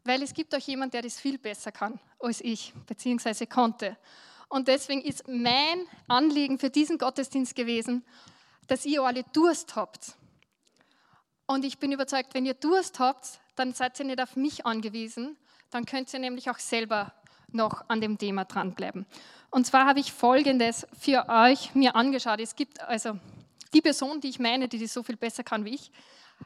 Weil 0.03 0.21
es 0.23 0.33
gibt 0.33 0.53
auch 0.53 0.59
jemand, 0.59 0.93
der 0.93 1.03
das 1.03 1.17
viel 1.17 1.37
besser 1.37 1.71
kann 1.71 2.01
als 2.19 2.41
ich, 2.41 2.73
beziehungsweise 2.85 3.47
konnte. 3.47 3.95
Und 4.49 4.67
deswegen 4.67 5.01
ist 5.01 5.25
mein 5.29 5.87
Anliegen 6.09 6.59
für 6.59 6.69
diesen 6.69 6.97
Gottesdienst 6.97 7.55
gewesen, 7.55 8.03
dass 8.67 8.85
ihr 8.85 9.01
alle 9.03 9.23
Durst 9.31 9.77
habt. 9.77 10.17
Und 11.49 11.65
ich 11.65 11.79
bin 11.79 11.91
überzeugt, 11.91 12.35
wenn 12.35 12.45
ihr 12.45 12.53
Durst 12.53 12.99
habt, 12.99 13.39
dann 13.55 13.73
seid 13.73 13.99
ihr 13.99 14.05
nicht 14.05 14.21
auf 14.21 14.35
mich 14.35 14.67
angewiesen, 14.67 15.35
dann 15.71 15.83
könnt 15.83 16.13
ihr 16.13 16.19
nämlich 16.19 16.47
auch 16.51 16.59
selber 16.59 17.11
noch 17.51 17.89
an 17.89 18.01
dem 18.01 18.19
Thema 18.19 18.45
dranbleiben. 18.45 19.07
Und 19.49 19.65
zwar 19.65 19.87
habe 19.87 19.99
ich 19.99 20.13
Folgendes 20.13 20.85
für 20.99 21.27
euch 21.27 21.73
mir 21.73 21.95
angeschaut. 21.95 22.39
Es 22.39 22.55
gibt 22.55 22.79
also 22.81 23.17
die 23.73 23.81
Person, 23.81 24.21
die 24.21 24.29
ich 24.29 24.37
meine, 24.37 24.67
die 24.67 24.77
das 24.77 24.93
so 24.93 25.01
viel 25.01 25.17
besser 25.17 25.43
kann 25.43 25.65
wie 25.65 25.73
ich, 25.73 25.91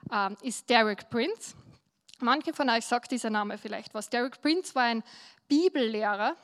ähm, 0.09 0.37
ist 0.41 0.69
Derek 0.69 1.09
Prince. 1.09 1.57
Manche 2.19 2.53
von 2.53 2.69
euch 2.69 2.85
sagt 2.85 3.11
dieser 3.11 3.29
Name 3.29 3.57
vielleicht 3.57 3.93
was. 3.93 4.09
Derek 4.09 4.41
Prince 4.41 4.73
war 4.73 4.83
ein 4.83 5.03
Bibellehrer, 5.49 6.37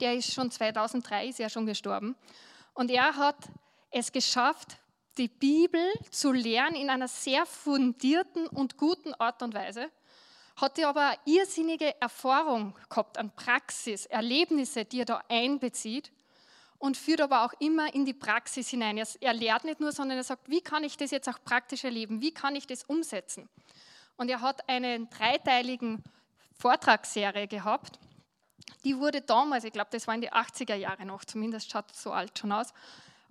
der 0.00 0.14
ist 0.14 0.32
schon 0.32 0.52
2003, 0.52 1.26
ist 1.26 1.40
ja 1.40 1.50
schon 1.50 1.66
gestorben. 1.66 2.14
Und 2.74 2.92
er 2.92 3.16
hat 3.16 3.48
es 3.90 4.12
geschafft, 4.12 4.78
die 5.18 5.28
Bibel 5.28 5.92
zu 6.10 6.32
lernen 6.32 6.76
in 6.76 6.90
einer 6.90 7.08
sehr 7.08 7.46
fundierten 7.46 8.46
und 8.46 8.76
guten 8.76 9.14
Art 9.14 9.42
und 9.42 9.54
Weise, 9.54 9.90
hatte 10.56 10.86
aber 10.86 11.08
eine 11.08 11.18
irrsinnige 11.24 12.00
Erfahrung 12.00 12.74
gehabt 12.88 13.18
an 13.18 13.34
Praxis, 13.34 14.06
Erlebnisse, 14.06 14.84
die 14.84 15.00
er 15.00 15.04
da 15.06 15.22
einbezieht 15.28 16.12
und 16.78 16.96
führt 16.96 17.20
aber 17.20 17.44
auch 17.44 17.52
immer 17.58 17.94
in 17.94 18.04
die 18.04 18.14
Praxis 18.14 18.68
hinein. 18.68 19.02
Er 19.20 19.32
lehrt 19.32 19.64
nicht 19.64 19.80
nur, 19.80 19.92
sondern 19.92 20.18
er 20.18 20.24
sagt, 20.24 20.48
wie 20.48 20.60
kann 20.60 20.84
ich 20.84 20.96
das 20.96 21.10
jetzt 21.10 21.28
auch 21.28 21.38
praktisch 21.44 21.84
erleben, 21.84 22.20
wie 22.20 22.34
kann 22.34 22.56
ich 22.56 22.66
das 22.66 22.84
umsetzen. 22.84 23.48
Und 24.16 24.28
er 24.28 24.40
hat 24.40 24.68
eine 24.68 25.06
dreiteiligen 25.06 26.02
Vortragsserie 26.58 27.48
gehabt, 27.48 27.98
die 28.84 28.98
wurde 28.98 29.20
damals, 29.20 29.64
ich 29.64 29.72
glaube, 29.72 29.90
das 29.92 30.06
war 30.06 30.14
in 30.14 30.20
die 30.20 30.32
80er 30.32 30.74
Jahre 30.74 31.04
noch, 31.04 31.24
zumindest 31.24 31.70
schaut 31.70 31.94
so 31.94 32.12
alt 32.12 32.38
schon 32.38 32.52
aus, 32.52 32.72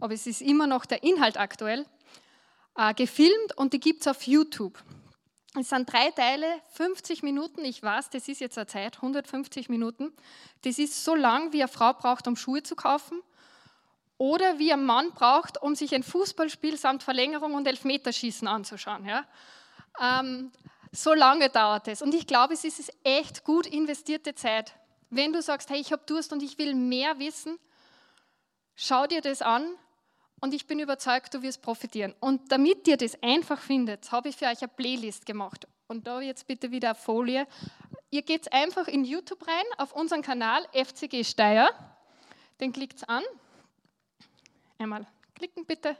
aber 0.01 0.13
es 0.13 0.27
ist 0.27 0.41
immer 0.41 0.67
noch 0.67 0.85
der 0.85 1.03
Inhalt 1.03 1.37
aktuell, 1.37 1.85
äh, 2.75 2.93
gefilmt 2.93 3.57
und 3.57 3.73
die 3.73 3.79
gibt 3.79 4.01
es 4.01 4.07
auf 4.07 4.23
YouTube. 4.23 4.77
Es 5.59 5.69
sind 5.69 5.91
drei 5.91 6.11
Teile, 6.11 6.47
50 6.73 7.23
Minuten, 7.23 7.65
ich 7.65 7.83
weiß, 7.83 8.09
das 8.09 8.27
ist 8.27 8.39
jetzt 8.39 8.57
eine 8.57 8.67
Zeit, 8.67 8.97
150 8.97 9.67
Minuten. 9.67 10.13
Das 10.61 10.79
ist 10.79 11.03
so 11.03 11.13
lang, 11.13 11.51
wie 11.51 11.61
eine 11.61 11.67
Frau 11.67 11.93
braucht, 11.93 12.27
um 12.27 12.37
Schuhe 12.37 12.63
zu 12.63 12.75
kaufen 12.75 13.21
oder 14.17 14.59
wie 14.59 14.71
ein 14.71 14.85
Mann 14.85 15.11
braucht, 15.11 15.61
um 15.61 15.75
sich 15.75 15.93
ein 15.93 16.03
Fußballspiel 16.03 16.77
samt 16.77 17.03
Verlängerung 17.03 17.53
und 17.53 17.67
Elfmeterschießen 17.67 18.47
anzuschauen. 18.47 19.05
Ja? 19.05 19.25
Ähm, 19.99 20.51
so 20.93 21.13
lange 21.13 21.49
dauert 21.49 21.89
es. 21.89 22.01
Und 22.01 22.13
ich 22.13 22.27
glaube, 22.27 22.53
es 22.53 22.63
ist 22.63 22.93
echt 23.03 23.43
gut 23.43 23.65
investierte 23.65 24.35
Zeit. 24.35 24.73
Wenn 25.09 25.33
du 25.33 25.41
sagst, 25.41 25.69
hey, 25.69 25.79
ich 25.79 25.91
habe 25.91 26.03
Durst 26.05 26.31
und 26.31 26.41
ich 26.43 26.57
will 26.57 26.75
mehr 26.75 27.19
wissen, 27.19 27.59
schau 28.75 29.05
dir 29.05 29.21
das 29.21 29.41
an 29.41 29.65
und 30.41 30.53
ich 30.55 30.65
bin 30.65 30.79
überzeugt, 30.79 31.33
du 31.33 31.43
wirst 31.43 31.61
profitieren. 31.61 32.13
Und 32.19 32.51
damit 32.51 32.87
ihr 32.87 32.97
das 32.97 33.21
einfach 33.21 33.61
findet, 33.61 34.11
habe 34.11 34.29
ich 34.29 34.35
für 34.35 34.45
euch 34.45 34.61
eine 34.61 34.69
Playlist 34.69 35.25
gemacht. 35.25 35.67
Und 35.87 36.07
da 36.07 36.19
jetzt 36.19 36.47
bitte 36.47 36.71
wieder 36.71 36.89
eine 36.89 36.95
Folie. 36.95 37.47
Ihr 38.09 38.23
geht 38.23 38.51
einfach 38.51 38.87
in 38.87 39.05
YouTube 39.05 39.47
rein, 39.47 39.65
auf 39.77 39.93
unseren 39.93 40.23
Kanal 40.23 40.65
FCG 40.73 41.23
Steyr. 41.23 41.69
Den 42.59 42.73
klickt 42.73 43.07
an. 43.07 43.23
Einmal 44.79 45.05
klicken 45.35 45.65
bitte. 45.65 45.95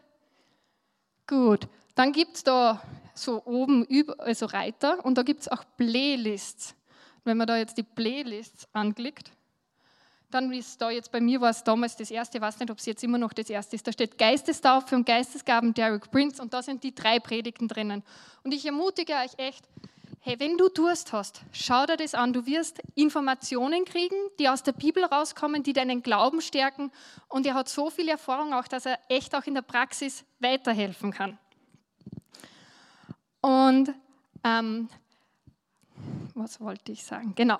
Gut, 1.27 1.67
dann 1.93 2.11
gibt 2.11 2.37
es 2.37 2.43
da 2.43 2.81
so 3.13 3.45
oben 3.45 3.85
über, 3.85 4.19
also 4.19 4.47
Reiter 4.47 5.05
und 5.05 5.17
da 5.17 5.23
gibt 5.23 5.41
es 5.41 5.47
auch 5.49 5.63
Playlists. 5.77 6.75
Wenn 7.23 7.37
man 7.37 7.45
da 7.45 7.57
jetzt 7.57 7.77
die 7.77 7.83
Playlists 7.83 8.67
anklickt, 8.73 9.31
dann 10.33 10.51
ist 10.53 10.81
da 10.81 10.89
jetzt 10.89 11.11
bei 11.11 11.21
mir 11.21 11.41
war 11.41 11.49
es 11.49 11.63
damals 11.63 11.95
das 11.95 12.11
erste, 12.11 12.37
ich 12.37 12.41
weiß 12.41 12.59
nicht, 12.59 12.71
ob 12.71 12.77
es 12.77 12.85
jetzt 12.85 13.03
immer 13.03 13.17
noch 13.17 13.33
das 13.33 13.49
erste 13.49 13.75
ist. 13.75 13.85
Da 13.85 13.91
steht 13.91 14.17
Geistestaufe 14.17 14.95
und 14.95 15.05
Geistesgaben 15.05 15.73
Derek 15.73 16.09
Prince 16.11 16.41
und 16.41 16.53
da 16.53 16.61
sind 16.61 16.83
die 16.83 16.95
drei 16.95 17.19
Predigten 17.19 17.67
drinnen. 17.67 18.03
Und 18.43 18.53
ich 18.53 18.65
ermutige 18.65 19.13
euch 19.13 19.37
echt, 19.37 19.67
hey, 20.21 20.39
wenn 20.39 20.57
du 20.57 20.69
Durst 20.69 21.13
hast, 21.13 21.41
schau 21.51 21.85
dir 21.85 21.97
das 21.97 22.13
an. 22.13 22.33
Du 22.33 22.45
wirst 22.45 22.81
Informationen 22.95 23.85
kriegen, 23.85 24.15
die 24.39 24.47
aus 24.47 24.63
der 24.63 24.73
Bibel 24.73 25.03
rauskommen, 25.03 25.63
die 25.63 25.73
deinen 25.73 26.03
Glauben 26.03 26.41
stärken. 26.41 26.91
Und 27.27 27.45
er 27.45 27.55
hat 27.55 27.69
so 27.69 27.89
viel 27.89 28.07
Erfahrung 28.07 28.53
auch, 28.53 28.67
dass 28.67 28.85
er 28.85 28.99
echt 29.09 29.35
auch 29.35 29.45
in 29.45 29.55
der 29.55 29.63
Praxis 29.63 30.23
weiterhelfen 30.39 31.11
kann. 31.11 31.37
Und 33.41 33.93
ähm, 34.43 34.89
was 36.35 36.59
wollte 36.61 36.91
ich 36.91 37.03
sagen? 37.03 37.33
Genau. 37.35 37.57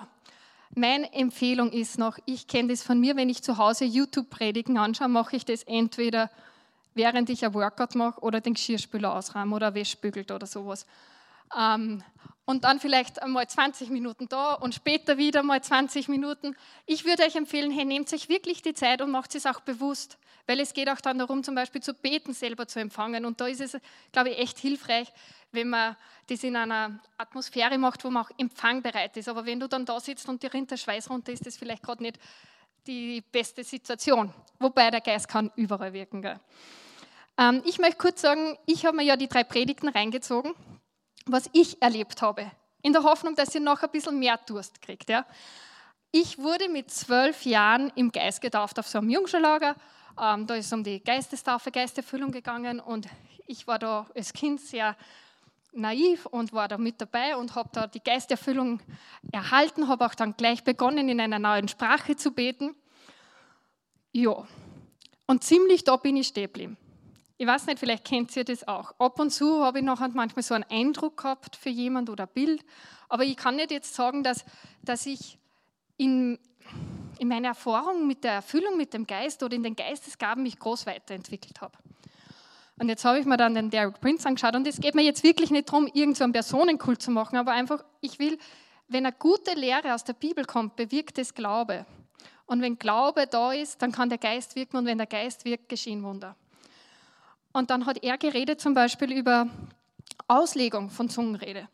Meine 0.74 1.12
Empfehlung 1.14 1.72
ist 1.72 1.98
noch, 1.98 2.18
ich 2.26 2.48
kenne 2.48 2.70
das 2.70 2.82
von 2.84 3.00
mir, 3.00 3.16
wenn 3.18 3.30
ich 3.30 3.44
zu 3.44 3.58
Hause 3.58 3.86
YouTube-Predigen 3.86 4.78
anschaue, 4.78 5.10
mache 5.10 5.36
ich 5.36 5.46
das 5.46 5.64
entweder 5.64 6.30
während 6.94 7.30
ich 7.30 7.46
ein 7.46 7.54
Workout 7.54 7.96
mache 7.96 8.20
oder 8.22 8.42
den 8.42 8.54
Geschirrspüler 8.54 9.14
ausräume 9.14 9.56
oder 9.56 9.74
Wäschbügelt 9.74 10.32
oder 10.32 10.46
sowas. 10.46 10.86
Ähm, 11.58 12.04
und 12.46 12.64
dann 12.64 12.80
vielleicht 12.80 13.22
einmal 13.22 13.48
20 13.48 13.90
Minuten 13.90 14.28
da 14.28 14.54
und 14.54 14.76
später 14.76 15.18
wieder 15.18 15.44
mal 15.44 15.62
20 15.62 16.08
Minuten. 16.10 16.56
Ich 16.86 17.06
würde 17.06 17.24
euch 17.24 17.36
empfehlen, 17.36 17.72
hey, 17.72 17.86
nehmt 17.86 18.12
euch 18.14 18.30
wirklich 18.30 18.62
die 18.62 18.74
Zeit 18.74 19.02
und 19.02 19.12
macht 19.12 19.36
es 19.36 19.46
auch 19.46 19.62
bewusst, 19.62 20.18
weil 20.48 20.60
es 20.60 20.74
geht 20.74 20.90
auch 20.90 21.00
dann 21.00 21.20
darum, 21.20 21.44
zum 21.44 21.56
Beispiel 21.56 21.82
zu 21.82 21.94
beten, 21.94 22.34
selber 22.34 22.68
zu 22.68 22.80
empfangen. 22.80 23.26
Und 23.26 23.40
da 23.40 23.48
ist 23.48 23.62
es, 23.62 23.78
glaube 24.12 24.32
ich, 24.32 24.40
echt 24.40 24.58
hilfreich, 24.58 25.14
wenn 25.52 25.70
man 25.70 25.96
das 26.28 26.44
in 26.44 26.56
einer 26.56 27.00
Atmosphäre 27.18 27.78
macht, 27.78 28.04
wo 28.04 28.10
man 28.10 28.26
auch 28.26 28.32
empfangbereit 28.38 29.16
ist. 29.18 29.28
Aber 29.28 29.46
wenn 29.46 29.60
du 29.60 29.68
dann 29.68 29.86
da 29.86 30.00
sitzt 30.00 30.28
und 30.30 30.42
dir 30.42 30.54
rinnt 30.54 30.72
der 30.72 30.78
Schweiß 30.78 31.10
runter, 31.10 31.32
ist 31.32 31.46
das 31.46 31.58
vielleicht 31.58 31.84
gerade 31.84 32.04
nicht 32.04 32.20
die 32.88 33.22
beste 33.22 33.64
Situation. 33.64 34.34
Wobei 34.60 34.90
der 34.90 35.02
Geist 35.02 35.28
kann 35.28 35.52
überall 35.56 35.94
wirken. 35.94 36.40
Ähm, 37.38 37.62
ich 37.66 37.80
möchte 37.80 37.98
kurz 37.98 38.22
sagen, 38.22 38.58
ich 38.66 38.86
habe 38.86 38.98
mir 38.98 39.04
ja 39.04 39.16
die 39.16 39.28
drei 39.28 39.44
Predigten 39.44 39.90
reingezogen, 39.90 40.54
was 41.26 41.50
ich 41.54 41.82
erlebt 41.82 42.22
habe, 42.22 42.52
in 42.82 42.94
der 42.94 43.04
Hoffnung, 43.04 43.36
dass 43.36 43.54
ihr 43.54 43.62
noch 43.62 43.84
ein 43.84 43.92
bisschen 43.92 44.18
mehr 44.18 44.40
Durst 44.46 44.82
kriegt. 44.82 45.10
Ja? 45.10 45.26
Ich 46.12 46.38
wurde 46.38 46.70
mit 46.70 46.92
zwölf 46.92 47.46
Jahren 47.46 47.92
im 47.96 48.12
Geist 48.12 48.42
getauft 48.42 48.80
auf 48.80 48.88
so 48.88 48.98
einem 48.98 49.10
Jungschullager. 49.10 49.76
Ähm, 50.20 50.48
da 50.48 50.56
ist 50.56 50.66
es 50.66 50.74
um 50.74 50.84
die 50.84 51.04
Geistestaufe, 51.04 51.72
Geisterfüllung 51.72 52.32
gegangen 52.32 52.80
und 52.80 53.08
ich 53.48 53.68
war 53.68 53.80
da 53.80 54.08
als 54.16 54.34
Kind 54.34 54.60
sehr 54.60 54.96
naiv 55.74 56.26
und 56.26 56.54
war 56.54 56.68
da 56.68 56.78
mit 56.78 57.00
dabei 57.00 57.36
und 57.38 57.56
habe 57.56 57.70
da 57.72 57.88
die 57.88 58.04
Geisterfüllung 58.04 58.82
erhalten, 59.32 59.88
habe 59.88 60.06
auch 60.06 60.16
dann 60.16 60.36
gleich 60.36 60.64
begonnen, 60.64 61.10
in 61.10 61.20
einer 61.20 61.40
neuen 61.40 61.68
Sprache 61.68 62.16
zu 62.16 62.32
beten. 62.32 62.76
Ja, 64.12 64.46
und 65.28 65.44
ziemlich 65.44 65.84
da 65.84 65.96
bin 65.96 66.18
ich 66.18 66.28
stehen 66.28 66.48
geblieben. 66.48 66.78
Ich 67.38 67.48
weiß 67.48 67.66
nicht, 67.66 67.80
vielleicht 67.80 68.06
kennt 68.06 68.36
ihr 68.36 68.44
das 68.44 68.68
auch. 68.68 68.94
Ab 69.00 69.20
und 69.20 69.32
zu 69.32 69.64
habe 69.64 69.80
ich 69.80 69.86
noch 69.86 70.00
manchmal 70.14 70.44
so 70.44 70.54
einen 70.54 70.66
Eindruck 70.66 71.18
gehabt 71.18 71.56
für 71.56 71.70
jemand 71.70 72.10
oder 72.10 72.26
ein 72.26 72.34
Bild, 72.34 72.64
aber 73.10 73.24
ich 73.24 73.36
kann 73.36 73.56
nicht 73.56 73.72
jetzt 73.72 73.96
sagen, 73.96 74.24
dass, 74.24 74.46
dass 74.84 75.06
ich 75.06 75.40
in, 75.98 76.38
in 77.18 77.28
meiner 77.28 77.50
Erfahrung 77.50 78.06
mit 78.08 78.24
der 78.24 78.34
Erfüllung 78.34 78.78
mit 78.78 78.94
dem 78.94 79.08
Geist 79.08 79.42
oder 79.42 79.56
in 79.56 79.64
den 79.64 79.76
Geistesgaben 79.76 80.44
mich 80.44 80.60
groß 80.60 80.86
weiterentwickelt 80.86 81.62
habe. 81.62 81.78
Und 82.82 82.89
jetzt 82.89 83.06
habe 83.06 83.20
ich 83.20 83.28
mir 83.28 83.38
dann 83.38 83.54
den 83.54 83.70
Derek 83.70 84.02
Prince 84.02 84.28
angeschaut 84.28 84.56
und 84.56 84.65
es 84.65 84.82
geht 84.82 84.96
mir 84.96 85.04
jetzt 85.04 85.24
wirklich 85.24 85.52
nicht 85.52 85.70
darum, 85.70 85.86
irgend 85.94 86.17
so 86.17 86.24
einen 86.24 86.34
Personenkult 86.34 87.00
zu 87.00 87.12
machen, 87.12 87.38
aber 87.38 87.52
einfach, 87.52 87.84
ich 88.00 88.17
will, 88.17 88.39
wenn 88.88 89.06
eine 89.06 89.15
gute 89.15 89.54
Lehre 89.54 89.94
aus 89.94 90.04
der 90.04 90.13
Bibel 90.13 90.46
kommt, 90.46 90.78
bewirkt 90.78 91.20
es 91.20 91.36
Glaube. 91.36 91.86
Und 92.48 92.63
wenn 92.63 92.80
Glaube 92.80 93.28
da 93.28 93.54
ist, 93.54 93.84
dann 93.84 93.91
kann 93.91 94.10
der 94.10 94.17
Geist 94.17 94.56
wirken 94.56 94.78
und 94.78 94.88
wenn 94.88 94.98
der 94.98 95.06
Geist 95.06 95.46
wirkt, 95.46 95.70
geschehen 95.70 96.02
Wunder. 96.02 96.36
Und 97.54 97.70
dann 97.70 97.86
hat 97.86 98.04
er 98.04 98.17
geredet 98.17 98.60
zum 98.60 98.74
Beispiel 98.74 99.12
über 99.12 99.48
Auslegung 100.28 100.89
von 100.89 101.08
Zungenrede. 101.08 101.70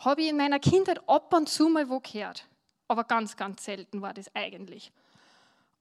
Habe 0.00 0.20
ich 0.20 0.28
in 0.28 0.36
meiner 0.36 0.58
Kindheit 0.58 1.00
ab 1.08 1.32
und 1.32 1.48
zu 1.48 1.70
mal 1.70 1.88
wo 1.88 2.00
gehört, 2.00 2.44
aber 2.86 3.04
ganz, 3.04 3.34
ganz 3.38 3.64
selten 3.64 4.02
war 4.02 4.12
das 4.12 4.26
eigentlich. 4.34 4.92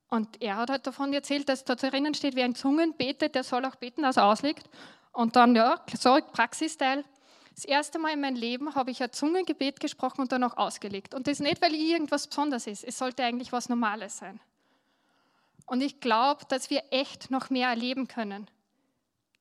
Und 0.10 0.42
er 0.42 0.58
hat 0.58 0.70
halt 0.70 0.88
davon 0.88 1.14
erzählt, 1.14 1.48
dass 1.50 1.64
da 1.64 1.76
drinnen 1.76 2.16
steht, 2.16 2.36
wer 2.36 2.46
in 2.46 2.56
Zungen 2.56 2.94
betet, 2.94 3.36
der 3.36 3.44
soll 3.44 3.64
auch 3.66 3.76
beten, 3.76 4.02
dass 4.02 4.18
er 4.18 4.26
auslegt. 4.26 4.68
Und 5.12 5.36
dann, 5.36 5.56
ja, 5.56 5.80
so 5.98 6.18
Praxisteil. 6.32 7.04
Das 7.54 7.66
erste 7.66 8.00
Mal 8.00 8.14
in 8.14 8.22
meinem 8.22 8.36
Leben 8.36 8.74
habe 8.74 8.90
ich 8.90 9.04
ein 9.04 9.12
Zungengebet 9.12 9.80
gesprochen 9.80 10.22
und 10.22 10.32
dann 10.32 10.44
auch 10.44 10.58
ausgelegt. 10.58 11.14
Und 11.14 11.28
das 11.28 11.40
nicht, 11.40 11.62
weil 11.62 11.76
irgendwas 11.76 12.28
Besonderes 12.28 12.68
ist. 12.68 12.84
Es 12.84 12.98
sollte 12.98 13.24
eigentlich 13.24 13.52
was 13.52 13.70
Normales 13.70 14.18
sein. 14.18 14.40
Und 15.66 15.82
ich 15.82 16.00
glaube, 16.00 16.46
dass 16.48 16.70
wir 16.70 16.84
echt 16.90 17.30
noch 17.30 17.50
mehr 17.50 17.70
erleben 17.70 18.08
können. 18.08 18.50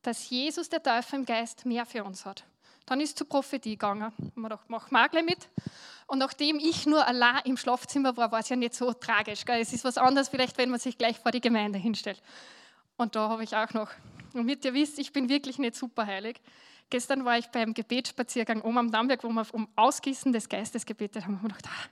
Dass 0.03 0.29
Jesus, 0.29 0.69
der 0.69 0.83
Teufel 0.83 1.21
im 1.21 1.25
Geist, 1.25 1.65
mehr 1.65 1.87
für 1.87 2.05
uns 2.05 2.27
hat. 2.27 2.45
Dann 2.89 3.01
ist 3.03 3.19
zur 3.19 3.29
Prophetie 3.29 3.73
gegangen. 3.73 4.13
Und 4.17 4.37
man 4.37 4.51
dachte, 4.51 4.65
mach 4.69 4.91
Magle 4.91 5.23
mit. 5.23 5.51
Und 6.07 6.19
nachdem 6.19 6.59
ich 6.59 6.87
nur 6.87 7.07
allein 7.07 7.43
im 7.45 7.59
Schlafzimmer 7.59 8.17
war, 8.17 8.33
war 8.33 8.41
es 8.41 8.49
ja 8.49 8.57
nicht 8.57 8.75
so 8.75 8.95
tragisch. 8.95 9.45
Gell? 9.45 9.61
Es 9.61 9.75
ist 9.75 9.85
was 9.85 9.99
anderes 9.99 10.31
vielleicht, 10.31 10.57
wenn 10.57 10.71
man 10.71 10.81
sich 10.81 10.97
gleich 10.97 11.19
vor 11.19 11.31
die 11.31 11.43
Gemeinde 11.43 11.79
hinstellt. 11.79 12.23
Und 12.97 13.15
da 13.15 13.29
habe 13.29 13.45
ich 13.45 13.55
auch 13.55 13.75
noch, 13.75 13.91
damit 14.33 14.65
ihr 14.65 14.73
wisst, 14.73 14.99
ich 14.99 15.13
bin 15.13 15.29
wirklich 15.29 15.59
nicht 15.59 15.77
super 15.77 16.07
heilig. 16.07 16.41
Gestern 16.89 17.27
war 17.27 17.37
ich 17.37 17.49
beim 17.49 17.75
Gebetsspaziergang 17.75 18.63
oben 18.63 18.79
am 18.79 18.91
Dammberg, 18.91 19.23
wo 19.23 19.29
wir 19.29 19.47
um 19.53 19.69
Ausgießen 19.77 20.33
des 20.33 20.49
Geistes 20.49 20.87
gebetet 20.87 21.25
haben. 21.25 21.39
Und 21.43 21.51
ich 21.51 21.57
gedacht, 21.59 21.65
ah, 21.69 21.89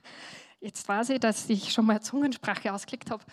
jetzt 0.59 0.89
weiß 0.89 1.11
ich, 1.11 1.19
dass 1.19 1.47
ich 1.49 1.71
schon 1.71 1.85
mal 1.85 2.01
Zungensprache 2.01 2.73
ausgeklickt 2.73 3.11
habe. 3.11 3.23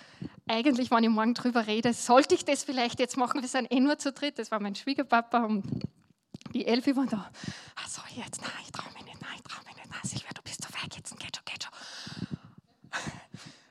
Eigentlich, 0.46 0.90
wenn 0.90 1.05
ich 1.05 1.09
morgen 1.09 1.33
drüber 1.33 1.66
rede, 1.66 1.94
sollte 1.94 2.35
ich 2.35 2.44
das 2.44 2.62
vielleicht 2.62 3.00
jetzt 3.00 3.16
machen. 3.16 3.40
Wir 3.40 3.48
sind 3.48 3.72
eh 3.72 3.81
nur 3.81 3.96
zu 3.98 4.12
dritt. 4.12 4.38
Das 4.38 4.50
war 4.50 4.61
mein 4.61 4.74
Schwiegerpapa 4.74 5.44
und 5.44 5.64
die 6.55 6.67
Elfi 6.67 6.97
waren 6.97 7.09
da. 7.09 7.31
Ich 8.17 8.25
jetzt? 8.25 8.40
Nein, 8.43 8.53
ich 8.62 8.71
traue 8.71 8.93
mich 8.93 9.05
nicht. 9.05 9.21
Nein, 9.21 9.33
ich 9.35 9.43
traue 9.43 9.64
mich 9.64 9.75
nicht. 9.75 9.90
Nein, 9.90 10.01
Silvia, 10.05 10.29
du 10.35 10.43
bist 10.43 10.62
so 10.62 10.69
weit. 10.73 10.95
Jetzt 10.95 11.19
geht 11.19 11.37
schon, 11.37 11.45
geht 11.45 11.64
schon. 11.64 11.73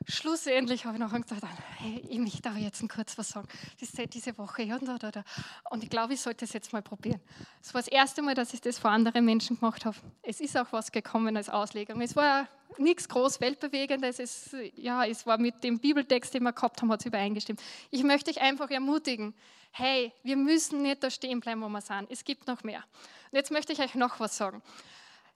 Schlussendlich 0.06 0.84
habe 0.84 0.98
ich 0.98 1.00
noch 1.00 1.14
gesagt, 1.14 1.44
hey, 1.78 2.06
ich 2.10 2.20
möchte 2.20 2.50
aber 2.50 2.60
jetzt 2.60 2.88
kurz 2.90 3.18
was 3.18 3.30
sagen. 3.30 3.48
Das 3.80 3.90
ist 3.90 4.14
diese 4.14 4.38
Woche 4.38 4.68
da, 4.68 4.98
da, 4.98 5.12
da. 5.12 5.24
Und 5.70 5.82
ich 5.82 5.90
glaube, 5.90 6.14
ich 6.14 6.20
sollte 6.20 6.44
es 6.44 6.52
jetzt 6.52 6.74
mal 6.74 6.82
probieren. 6.82 7.22
Es 7.62 7.74
war 7.74 7.82
das 7.82 7.88
erste 7.88 8.22
Mal, 8.22 8.36
dass 8.36 8.54
ich 8.54 8.60
das 8.60 8.80
vor 8.80 8.92
anderen 8.92 9.24
Menschen 9.24 9.58
gemacht 9.58 9.86
habe. 9.86 9.96
Es 10.22 10.42
ist 10.42 10.58
auch 10.58 10.72
was 10.72 10.92
gekommen 10.92 11.38
als 11.38 11.48
Auslegung. 11.48 12.02
Es 12.02 12.18
war 12.18 12.50
nichts 12.78 13.08
groß 13.08 13.40
Weltbewegendes. 13.40 14.20
Es, 14.20 14.54
ja, 14.76 15.06
es 15.06 15.26
war 15.26 15.38
mit 15.38 15.64
dem 15.64 15.80
Bibeltext, 15.80 16.34
den 16.34 16.44
wir 16.44 16.52
gehabt 16.52 16.82
haben, 16.82 16.92
hat 16.92 17.00
es 17.00 17.06
übereingestimmt. 17.06 17.62
Ich 17.92 18.04
möchte 18.04 18.30
euch 18.30 18.42
einfach 18.42 18.70
ermutigen, 18.70 19.34
hey, 19.74 20.14
wir 20.24 20.38
müssen 20.38 20.84
nicht 20.84 21.04
da 21.04 21.10
stehen 21.10 21.40
bleiben, 21.40 21.62
wo 21.62 21.68
wir 21.68 21.82
sind. 21.82 22.10
Es 22.10 22.24
gibt 22.24 22.48
noch 22.48 22.64
mehr. 22.64 22.84
Und 23.32 23.38
jetzt 23.38 23.52
möchte 23.52 23.74
ich 23.74 23.80
euch 23.80 23.96
noch 23.96 24.20
was 24.20 24.38
sagen. 24.38 24.62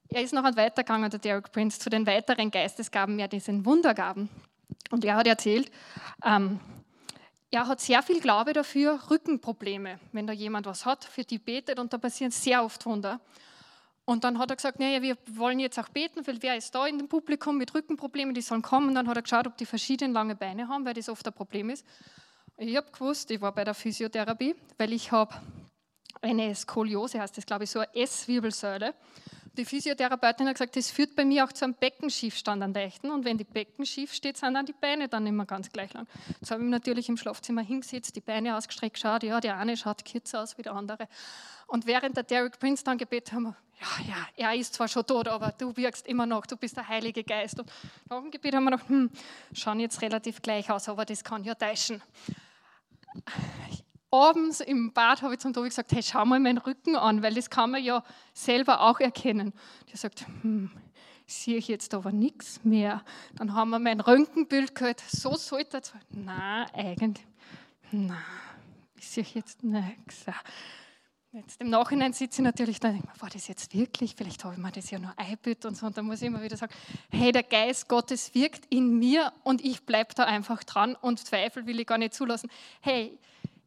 Er 0.09 0.21
ist 0.21 0.33
noch 0.33 0.43
ein 0.43 0.55
weitergegangen, 0.55 1.09
der 1.09 1.19
Derek 1.19 1.51
Prince, 1.51 1.79
zu 1.79 1.89
den 1.89 2.05
weiteren 2.05 2.51
Geistesgaben, 2.51 3.19
ja, 3.19 3.27
diesen 3.27 3.65
Wundergaben. 3.65 4.29
Und 4.91 5.03
er 5.03 5.15
hat 5.15 5.27
erzählt, 5.27 5.71
ähm, 6.23 6.59
er 7.49 7.67
hat 7.67 7.81
sehr 7.81 8.03
viel 8.03 8.21
Glaube 8.21 8.53
dafür, 8.53 8.99
Rückenprobleme, 9.09 9.99
wenn 10.11 10.27
da 10.27 10.33
jemand 10.33 10.65
was 10.67 10.85
hat, 10.85 11.03
für 11.03 11.23
die 11.23 11.39
betet 11.39 11.79
und 11.79 11.91
da 11.91 11.97
passieren 11.97 12.31
sehr 12.31 12.63
oft 12.63 12.85
Wunder. 12.85 13.19
Und 14.05 14.23
dann 14.23 14.37
hat 14.37 14.51
er 14.51 14.55
gesagt, 14.55 14.79
naja, 14.79 15.01
wir 15.01 15.17
wollen 15.31 15.59
jetzt 15.59 15.79
auch 15.79 15.89
beten, 15.89 16.25
weil 16.25 16.41
wer 16.41 16.55
ist 16.55 16.73
da 16.75 16.85
in 16.85 16.97
dem 16.97 17.09
Publikum 17.09 17.57
mit 17.57 17.73
Rückenproblemen, 17.73 18.33
die 18.33 18.41
sollen 18.41 18.61
kommen. 18.61 18.89
Und 18.89 18.95
dann 18.95 19.07
hat 19.07 19.17
er 19.17 19.23
geschaut, 19.23 19.47
ob 19.47 19.57
die 19.57 19.65
verschiedene 19.65 20.13
lange 20.13 20.35
Beine 20.35 20.67
haben, 20.67 20.85
weil 20.85 20.93
das 20.93 21.09
oft 21.09 21.25
ein 21.27 21.33
Problem 21.33 21.69
ist. 21.69 21.85
Ich 22.59 22.75
habe 22.75 22.91
gewusst, 22.91 23.29
ich 23.29 23.39
war 23.39 23.51
bei 23.51 23.63
der 23.63 23.75
Physiotherapie, 23.75 24.55
weil 24.79 24.91
ich 24.91 25.11
habe 25.11 25.31
eine 26.21 26.55
Skoliose, 26.55 27.21
heißt 27.21 27.37
das, 27.37 27.45
glaube 27.45 27.65
ich, 27.65 27.69
so 27.69 27.79
eine 27.79 27.95
S-Wirbelsäule. 27.95 28.95
Die 29.53 29.63
Physiotherapeutin 29.63 30.47
hat 30.47 30.55
gesagt, 30.55 30.75
das 30.75 30.89
führt 30.89 31.15
bei 31.15 31.23
mir 31.23 31.45
auch 31.45 31.51
zu 31.51 31.65
einem 31.65 31.75
Beckenschiefstand 31.75 32.63
an 32.63 32.73
der 32.73 32.85
Echten. 32.85 33.11
Und 33.11 33.25
wenn 33.25 33.37
die 33.37 33.43
Becken 33.43 33.85
schief 33.85 34.11
steht, 34.11 34.37
sind 34.37 34.55
dann 34.55 34.65
die 34.65 34.73
Beine 34.73 35.07
dann 35.07 35.27
immer 35.27 35.45
ganz 35.45 35.71
gleich 35.71 35.93
lang. 35.93 36.07
Jetzt 36.39 36.49
habe 36.49 36.63
ich 36.63 36.69
natürlich 36.69 37.09
im 37.09 37.17
Schlafzimmer 37.17 37.61
hingesetzt, 37.61 38.15
die 38.15 38.21
Beine 38.21 38.57
ausgestreckt 38.57 38.95
geschaut. 38.95 39.21
Ja, 39.21 39.39
der 39.39 39.57
eine 39.57 39.77
schaut 39.77 40.03
kürzer 40.03 40.41
aus 40.41 40.57
wie 40.57 40.63
der 40.63 40.73
andere. 40.73 41.07
Und 41.67 41.85
während 41.85 42.17
der 42.17 42.23
Derek 42.23 42.57
Prince 42.57 42.83
dann 42.83 42.97
gebetet 42.97 43.33
haben, 43.33 43.55
ja, 43.79 44.05
ja, 44.07 44.27
er 44.35 44.59
ist 44.59 44.73
zwar 44.73 44.87
schon 44.87 45.05
tot, 45.05 45.27
aber 45.27 45.53
du 45.55 45.77
wirkst 45.77 46.07
immer 46.07 46.25
noch, 46.25 46.47
du 46.47 46.57
bist 46.57 46.75
der 46.75 46.87
Heilige 46.87 47.23
Geist. 47.23 47.59
Und 47.59 47.71
nach 48.09 48.19
dem 48.19 48.31
Gebet 48.31 48.55
haben 48.55 48.63
wir 48.63 48.71
gedacht, 48.71 48.89
hm, 48.89 49.11
schauen 49.53 49.79
jetzt 49.79 50.01
relativ 50.01 50.41
gleich 50.41 50.71
aus, 50.71 50.89
aber 50.89 51.05
das 51.05 51.23
kann 51.23 51.43
ja 51.43 51.53
täuschen 51.53 52.01
abends 54.11 54.61
im 54.61 54.93
Bad 54.93 55.21
habe 55.21 55.33
ich 55.33 55.39
zum 55.39 55.53
Tobi 55.53 55.69
gesagt, 55.69 55.91
hey, 55.91 56.01
schau 56.01 56.25
mal 56.25 56.39
meinen 56.39 56.57
Rücken 56.57 56.95
an, 56.95 57.21
weil 57.23 57.33
das 57.33 57.49
kann 57.49 57.71
man 57.71 57.83
ja 57.83 58.03
selber 58.33 58.81
auch 58.81 58.99
erkennen. 58.99 59.53
Der 59.89 59.97
sagt, 59.97 60.25
hm, 60.41 60.71
sehe 61.25 61.57
ich 61.57 61.67
jetzt 61.67 61.93
aber 61.93 62.11
nichts 62.11 62.63
mehr. 62.63 63.03
Dann 63.35 63.53
haben 63.53 63.69
wir 63.69 63.79
mein 63.79 63.99
Röntgenbild 63.99 64.75
gehört, 64.75 65.01
so 65.01 65.35
sollte 65.35 65.77
es. 65.77 65.93
Nein, 66.09 66.67
eigentlich, 66.73 67.25
nein, 67.91 68.17
ich 68.97 69.09
sehe 69.09 69.25
jetzt 69.33 69.63
nichts. 69.63 70.25
Jetzt 71.33 71.59
im 71.59 71.69
Nachhinein 71.69 72.13
sitze 72.13 72.41
ich 72.41 72.45
natürlich 72.45 72.79
da 72.79 72.87
und 72.87 72.95
denke, 72.95 73.21
war 73.21 73.29
das 73.29 73.47
jetzt 73.47 73.73
wirklich? 73.73 74.15
Vielleicht 74.15 74.43
habe 74.45 74.55
ich 74.55 74.59
mir 74.61 74.71
das 74.71 74.89
ja 74.89 74.97
nur 74.97 75.13
eingebildet 75.17 75.65
und 75.65 75.75
so. 75.75 75.85
Und 75.85 75.97
dann 75.97 76.05
muss 76.05 76.21
ich 76.21 76.27
immer 76.27 76.41
wieder 76.41 76.55
sagen, 76.55 76.73
hey, 77.09 77.31
der 77.31 77.43
Geist 77.43 77.89
Gottes 77.89 78.33
wirkt 78.33 78.65
in 78.69 78.97
mir 78.97 79.33
und 79.43 79.63
ich 79.63 79.85
bleibe 79.85 80.13
da 80.15 80.23
einfach 80.23 80.63
dran 80.63 80.95
und 80.95 81.19
Zweifel 81.19 81.65
will 81.65 81.79
ich 81.79 81.85
gar 81.85 81.97
nicht 81.97 82.13
zulassen. 82.13 82.49
Hey, 82.79 83.19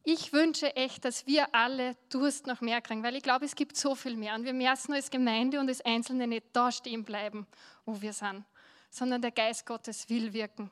ich 0.03 0.33
wünsche 0.33 0.75
echt, 0.75 1.05
dass 1.05 1.27
wir 1.27 1.53
alle 1.53 1.95
Durst 2.09 2.47
noch 2.47 2.61
mehr 2.61 2.81
kriegen, 2.81 3.03
weil 3.03 3.15
ich 3.15 3.21
glaube, 3.21 3.45
es 3.45 3.55
gibt 3.55 3.77
so 3.77 3.93
viel 3.93 4.17
mehr. 4.17 4.33
Und 4.33 4.45
wir 4.45 4.53
müssen 4.53 4.93
als 4.93 5.11
Gemeinde 5.11 5.59
und 5.59 5.69
als 5.69 5.81
Einzelne 5.81 6.25
nicht 6.25 6.47
da 6.53 6.71
stehen 6.71 7.03
bleiben, 7.03 7.45
wo 7.85 8.01
wir 8.01 8.13
sind, 8.13 8.43
sondern 8.89 9.21
der 9.21 9.31
Geist 9.31 9.67
Gottes 9.67 10.09
will 10.09 10.33
wirken. 10.33 10.71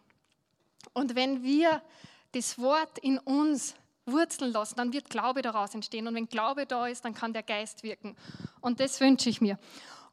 Und 0.94 1.14
wenn 1.14 1.44
wir 1.44 1.84
das 2.32 2.58
Wort 2.58 2.98
in 2.98 3.20
uns 3.20 3.76
wurzeln 4.12 4.52
lassen, 4.52 4.76
dann 4.76 4.94
wird 4.94 5.10
Glaube 5.10 5.42
daraus 5.42 5.74
entstehen. 5.74 6.08
Und 6.08 6.16
wenn 6.16 6.28
Glaube 6.28 6.66
da 6.66 6.88
ist, 6.88 7.06
dann 7.06 7.14
kann 7.14 7.34
der 7.34 7.44
Geist 7.44 7.84
wirken. 7.84 8.16
Und 8.62 8.80
das 8.80 9.00
wünsche 9.00 9.30
ich 9.30 9.42
mir. 9.42 9.58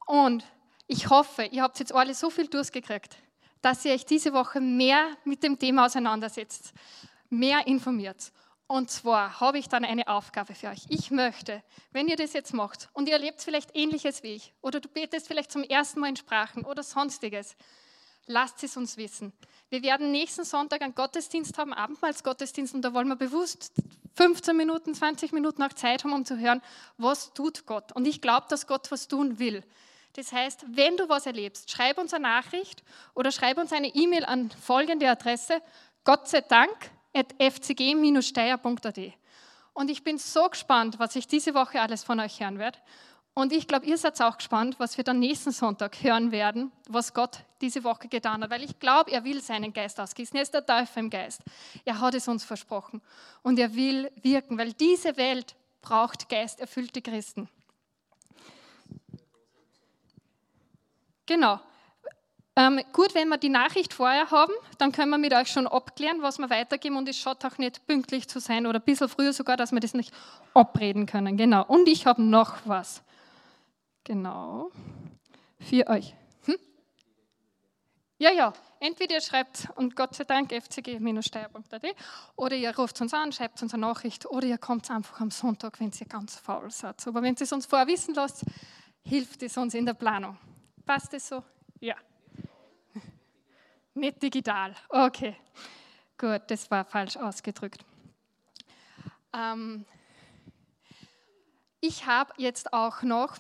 Und 0.07 0.45
ich 0.87 1.11
hoffe, 1.11 1.45
ihr 1.45 1.63
habt 1.63 1.79
jetzt 1.81 1.95
alle 1.95 2.15
so 2.15 2.31
viel 2.31 2.47
durchgekriegt, 2.47 3.17
dass 3.61 3.85
ihr 3.85 3.93
euch 3.93 4.05
diese 4.05 4.33
Woche 4.33 4.61
mehr 4.61 5.09
mit 5.25 5.43
dem 5.43 5.59
Thema 5.59 5.87
auseinandersetzt, 5.87 6.73
mehr 7.29 7.67
informiert. 7.67 8.33
Und 8.69 8.91
zwar 8.91 9.41
habe 9.41 9.59
ich 9.59 9.69
dann 9.69 9.85
eine 9.85 10.09
Aufgabe 10.09 10.55
für 10.55 10.69
euch. 10.69 10.83
Ich 10.89 11.11
möchte, 11.11 11.63
wenn 11.93 12.09
ihr 12.09 12.17
das 12.17 12.33
jetzt 12.33 12.53
macht 12.53 12.89
und 12.93 13.09
ihr 13.09 13.15
erlebt 13.15 13.41
vielleicht 13.41 13.77
ähnliches 13.77 14.23
wie 14.25 14.35
ich 14.35 14.53
oder 14.61 14.81
du 14.81 14.89
betest 14.89 15.29
vielleicht 15.29 15.53
zum 15.53 15.63
ersten 15.63 16.01
Mal 16.01 16.09
in 16.09 16.17
Sprachen 16.17 16.65
oder 16.65 16.83
sonstiges, 16.83 17.57
lasst 18.27 18.63
es 18.63 18.77
uns 18.77 18.97
wissen. 18.97 19.33
Wir 19.69 19.83
werden 19.83 20.11
nächsten 20.11 20.45
Sonntag 20.45 20.83
einen 20.83 20.95
Gottesdienst 20.95 21.59
haben, 21.59 21.73
Abendmahlsgottesdienst, 21.73 22.75
und 22.75 22.83
da 22.83 22.95
wollen 22.95 23.09
wir 23.09 23.17
bewusst 23.17 23.73
15 24.15 24.57
Minuten, 24.57 24.95
20 24.95 25.33
Minuten 25.33 25.63
auch 25.63 25.73
Zeit 25.73 26.05
haben, 26.05 26.13
um 26.13 26.25
zu 26.25 26.39
hören, 26.39 26.63
was 26.97 27.33
tut 27.35 27.67
Gott. 27.67 27.93
Und 27.93 28.07
ich 28.07 28.21
glaube, 28.21 28.47
dass 28.49 28.67
Gott 28.67 28.91
was 28.91 29.09
tun 29.09 29.39
will. 29.39 29.63
Das 30.15 30.33
heißt, 30.33 30.65
wenn 30.69 30.97
du 30.97 31.09
was 31.09 31.27
erlebst, 31.27 31.71
schreib 31.71 31.99
uns 31.99 32.15
eine 32.15 32.23
Nachricht 32.23 32.83
oder 33.15 33.31
schreib 33.31 33.59
uns 33.59 33.73
eine 33.73 33.89
E-Mail 33.89 34.25
an 34.25 34.51
folgende 34.51 35.09
Adresse: 35.11 35.61
Gott 36.05 36.29
sei 36.29 36.41
Dank 36.41 36.75
fcg-steier.at. 37.39 38.99
Und 39.75 39.91
ich 39.91 40.03
bin 40.03 40.17
so 40.17 40.49
gespannt, 40.49 40.99
was 40.99 41.17
ich 41.17 41.27
diese 41.27 41.53
Woche 41.53 41.83
alles 41.83 42.03
von 42.03 42.19
euch 42.21 42.41
hören 42.41 42.59
werde. 42.59 42.79
Und 43.39 43.53
ich 43.53 43.69
glaube, 43.69 43.85
ihr 43.85 43.99
seid 43.99 44.19
auch 44.23 44.39
gespannt, 44.39 44.77
was 44.79 44.97
wir 44.97 45.05
dann 45.05 45.19
nächsten 45.19 45.53
Sonntag 45.53 46.03
hören 46.03 46.33
werden, 46.33 46.73
was 46.89 47.13
Gott 47.13 47.41
diese 47.61 47.85
Woche 47.85 48.09
getan 48.09 48.43
hat. 48.43 48.49
Weil 48.49 48.63
ich 48.63 48.79
glaube, 48.79 49.11
er 49.11 49.25
will 49.25 49.43
seinen 49.43 49.75
Geist 49.75 50.01
ausgießen. 50.01 50.35
Er 50.37 50.43
ist 50.43 50.55
der 50.55 50.65
Teufel 50.65 51.01
im 51.01 51.11
Geist. 51.11 51.43
Er 51.85 52.01
hat 52.01 52.15
es 52.15 52.29
uns 52.29 52.45
versprochen. 52.45 53.03
Und 53.43 53.59
er 53.59 53.75
will 53.75 54.11
wirken, 54.23 54.57
weil 54.57 54.73
diese 54.73 55.19
Welt 55.19 55.55
braucht 55.83 56.31
geisterfüllte 56.31 57.03
Christen. 57.03 57.47
Genau. 61.27 61.61
Ähm, 62.57 62.81
gut, 62.95 63.15
wenn 63.15 63.29
wir 63.29 63.37
die 63.37 63.51
Nachricht 63.51 63.93
vorher 63.93 64.31
haben, 64.31 64.55
dann 64.79 64.93
können 64.93 65.11
wir 65.11 65.19
mit 65.19 65.35
euch 65.35 65.49
schon 65.49 65.67
abklären, 65.67 66.23
was 66.23 66.39
wir 66.39 66.49
weitergeben 66.49 66.97
und 66.97 67.07
es 67.07 67.19
schaut 67.19 67.45
auch 67.45 67.59
nicht 67.59 67.87
pünktlich 67.87 68.29
zu 68.29 68.41
sein 68.41 68.67
oder 68.67 68.79
ein 68.79 68.85
bisschen 68.87 69.11
früher 69.11 69.35
sogar, 69.35 69.59
dass 69.59 69.73
wir 69.73 69.81
das 69.81 69.93
nicht 69.93 70.11
abreden 70.55 71.05
können. 71.05 71.37
Genau. 71.37 71.67
Und 71.67 71.87
ich 71.87 72.07
habe 72.07 72.23
noch 72.23 72.57
was. 72.65 73.03
Genau. 74.07 74.71
Für 75.59 75.89
euch. 75.89 76.15
Hm? 76.45 76.55
Ja, 78.19 78.31
ja. 78.31 78.53
Entweder 78.79 79.15
ihr 79.15 79.21
schreibt, 79.21 79.69
und 79.75 79.97
Gott 79.97 80.15
sei 80.15 80.23
Dank, 80.23 80.53
fcg-steuer.at, 80.53 81.83
oder 82.37 82.55
ihr 82.55 82.77
ruft 82.77 83.01
uns 83.01 83.13
an, 83.13 83.33
schreibt 83.33 83.61
uns 83.63 83.75
eine 83.75 83.81
Nachricht, 83.81 84.27
oder 84.27 84.47
ihr 84.47 84.59
kommt 84.59 84.89
einfach 84.93 85.21
am 85.21 85.33
Sonntag, 85.33 85.81
wenn 85.81 85.91
ihr 85.91 86.07
ganz 86.07 86.37
faul 86.37 86.71
seid. 86.71 87.05
Aber 87.09 87.21
wenn 87.21 87.35
ihr 87.35 87.41
es 87.41 87.53
uns 87.53 87.67
vorher 87.67 87.89
wissen 87.89 88.15
lasst, 88.15 88.45
hilft 89.03 89.43
es 89.43 89.57
uns 89.57 89.75
in 89.75 89.87
der 89.87 89.95
Planung. 89.95 90.39
Passt 90.85 91.13
das 91.13 91.27
so? 91.27 91.43
Ja. 91.81 91.97
Nicht 93.95 94.23
digital. 94.23 94.73
Okay. 94.89 95.35
Gut, 96.17 96.43
das 96.47 96.71
war 96.71 96.85
falsch 96.85 97.17
ausgedrückt. 97.17 97.85
Ähm, 99.33 99.85
ich 101.81 102.07
habe 102.07 102.33
jetzt 102.37 102.73
auch 102.73 103.03
noch, 103.03 103.37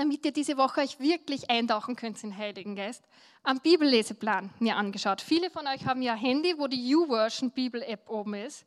damit 0.00 0.24
ihr 0.24 0.32
diese 0.32 0.56
Woche 0.56 0.80
euch 0.80 0.98
wirklich 0.98 1.50
eintauchen 1.50 1.94
könnt 1.94 2.24
in 2.24 2.30
den 2.30 2.38
Heiligen 2.38 2.74
Geist, 2.74 3.04
einen 3.42 3.60
Bibelleseplan 3.60 4.48
mir 4.58 4.76
angeschaut. 4.76 5.20
Viele 5.20 5.50
von 5.50 5.66
euch 5.66 5.84
haben 5.84 6.00
ja 6.00 6.14
Handy, 6.14 6.54
wo 6.56 6.68
die 6.68 6.88
YouVersion 6.88 7.50
Bibel-App 7.50 8.08
oben 8.08 8.32
ist. 8.32 8.64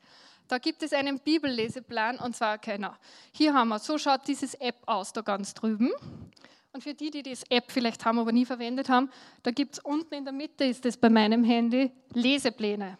Da 0.47 0.59
gibt 0.59 0.83
es 0.83 0.93
einen 0.93 1.19
Bibelleseplan 1.19 2.19
und 2.19 2.35
zwar, 2.35 2.59
genau, 2.59 2.91
hier 3.31 3.55
haben 3.55 3.69
wir, 3.69 3.79
so 3.79 3.97
schaut 3.97 4.27
dieses 4.27 4.53
App 4.53 4.75
aus, 4.85 5.11
da 5.11 5.21
ganz 5.21 5.55
drüben. 5.55 5.89
Und 6.71 6.83
für 6.83 6.93
die, 6.93 7.09
die 7.09 7.23
das 7.23 7.41
App 7.49 7.71
vielleicht 7.71 8.05
haben, 8.05 8.19
aber 8.19 8.31
nie 8.31 8.45
verwendet 8.45 8.87
haben, 8.87 9.09
da 9.41 9.49
gibt 9.49 9.73
es 9.73 9.79
unten 9.79 10.13
in 10.13 10.25
der 10.25 10.33
Mitte, 10.33 10.65
ist 10.65 10.85
das 10.85 10.97
bei 10.97 11.09
meinem 11.09 11.43
Handy, 11.43 11.91
Lesepläne. 12.13 12.99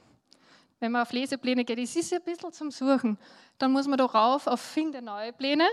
Wenn 0.80 0.92
man 0.92 1.04
auf 1.04 1.14
Lesepläne 1.14 1.66
geht, 1.66 1.78
es 1.78 1.96
ist 1.96 2.12
ein 2.12 2.24
bisschen 2.24 2.52
zum 2.52 2.72
Suchen, 2.72 3.16
dann 3.60 3.72
muss 3.72 3.86
man 3.86 4.00
da 4.00 4.06
rauf 4.06 4.48
auf 4.48 4.60
Finde 4.60 5.04
neue 5.04 5.34
Pläne. 5.34 5.66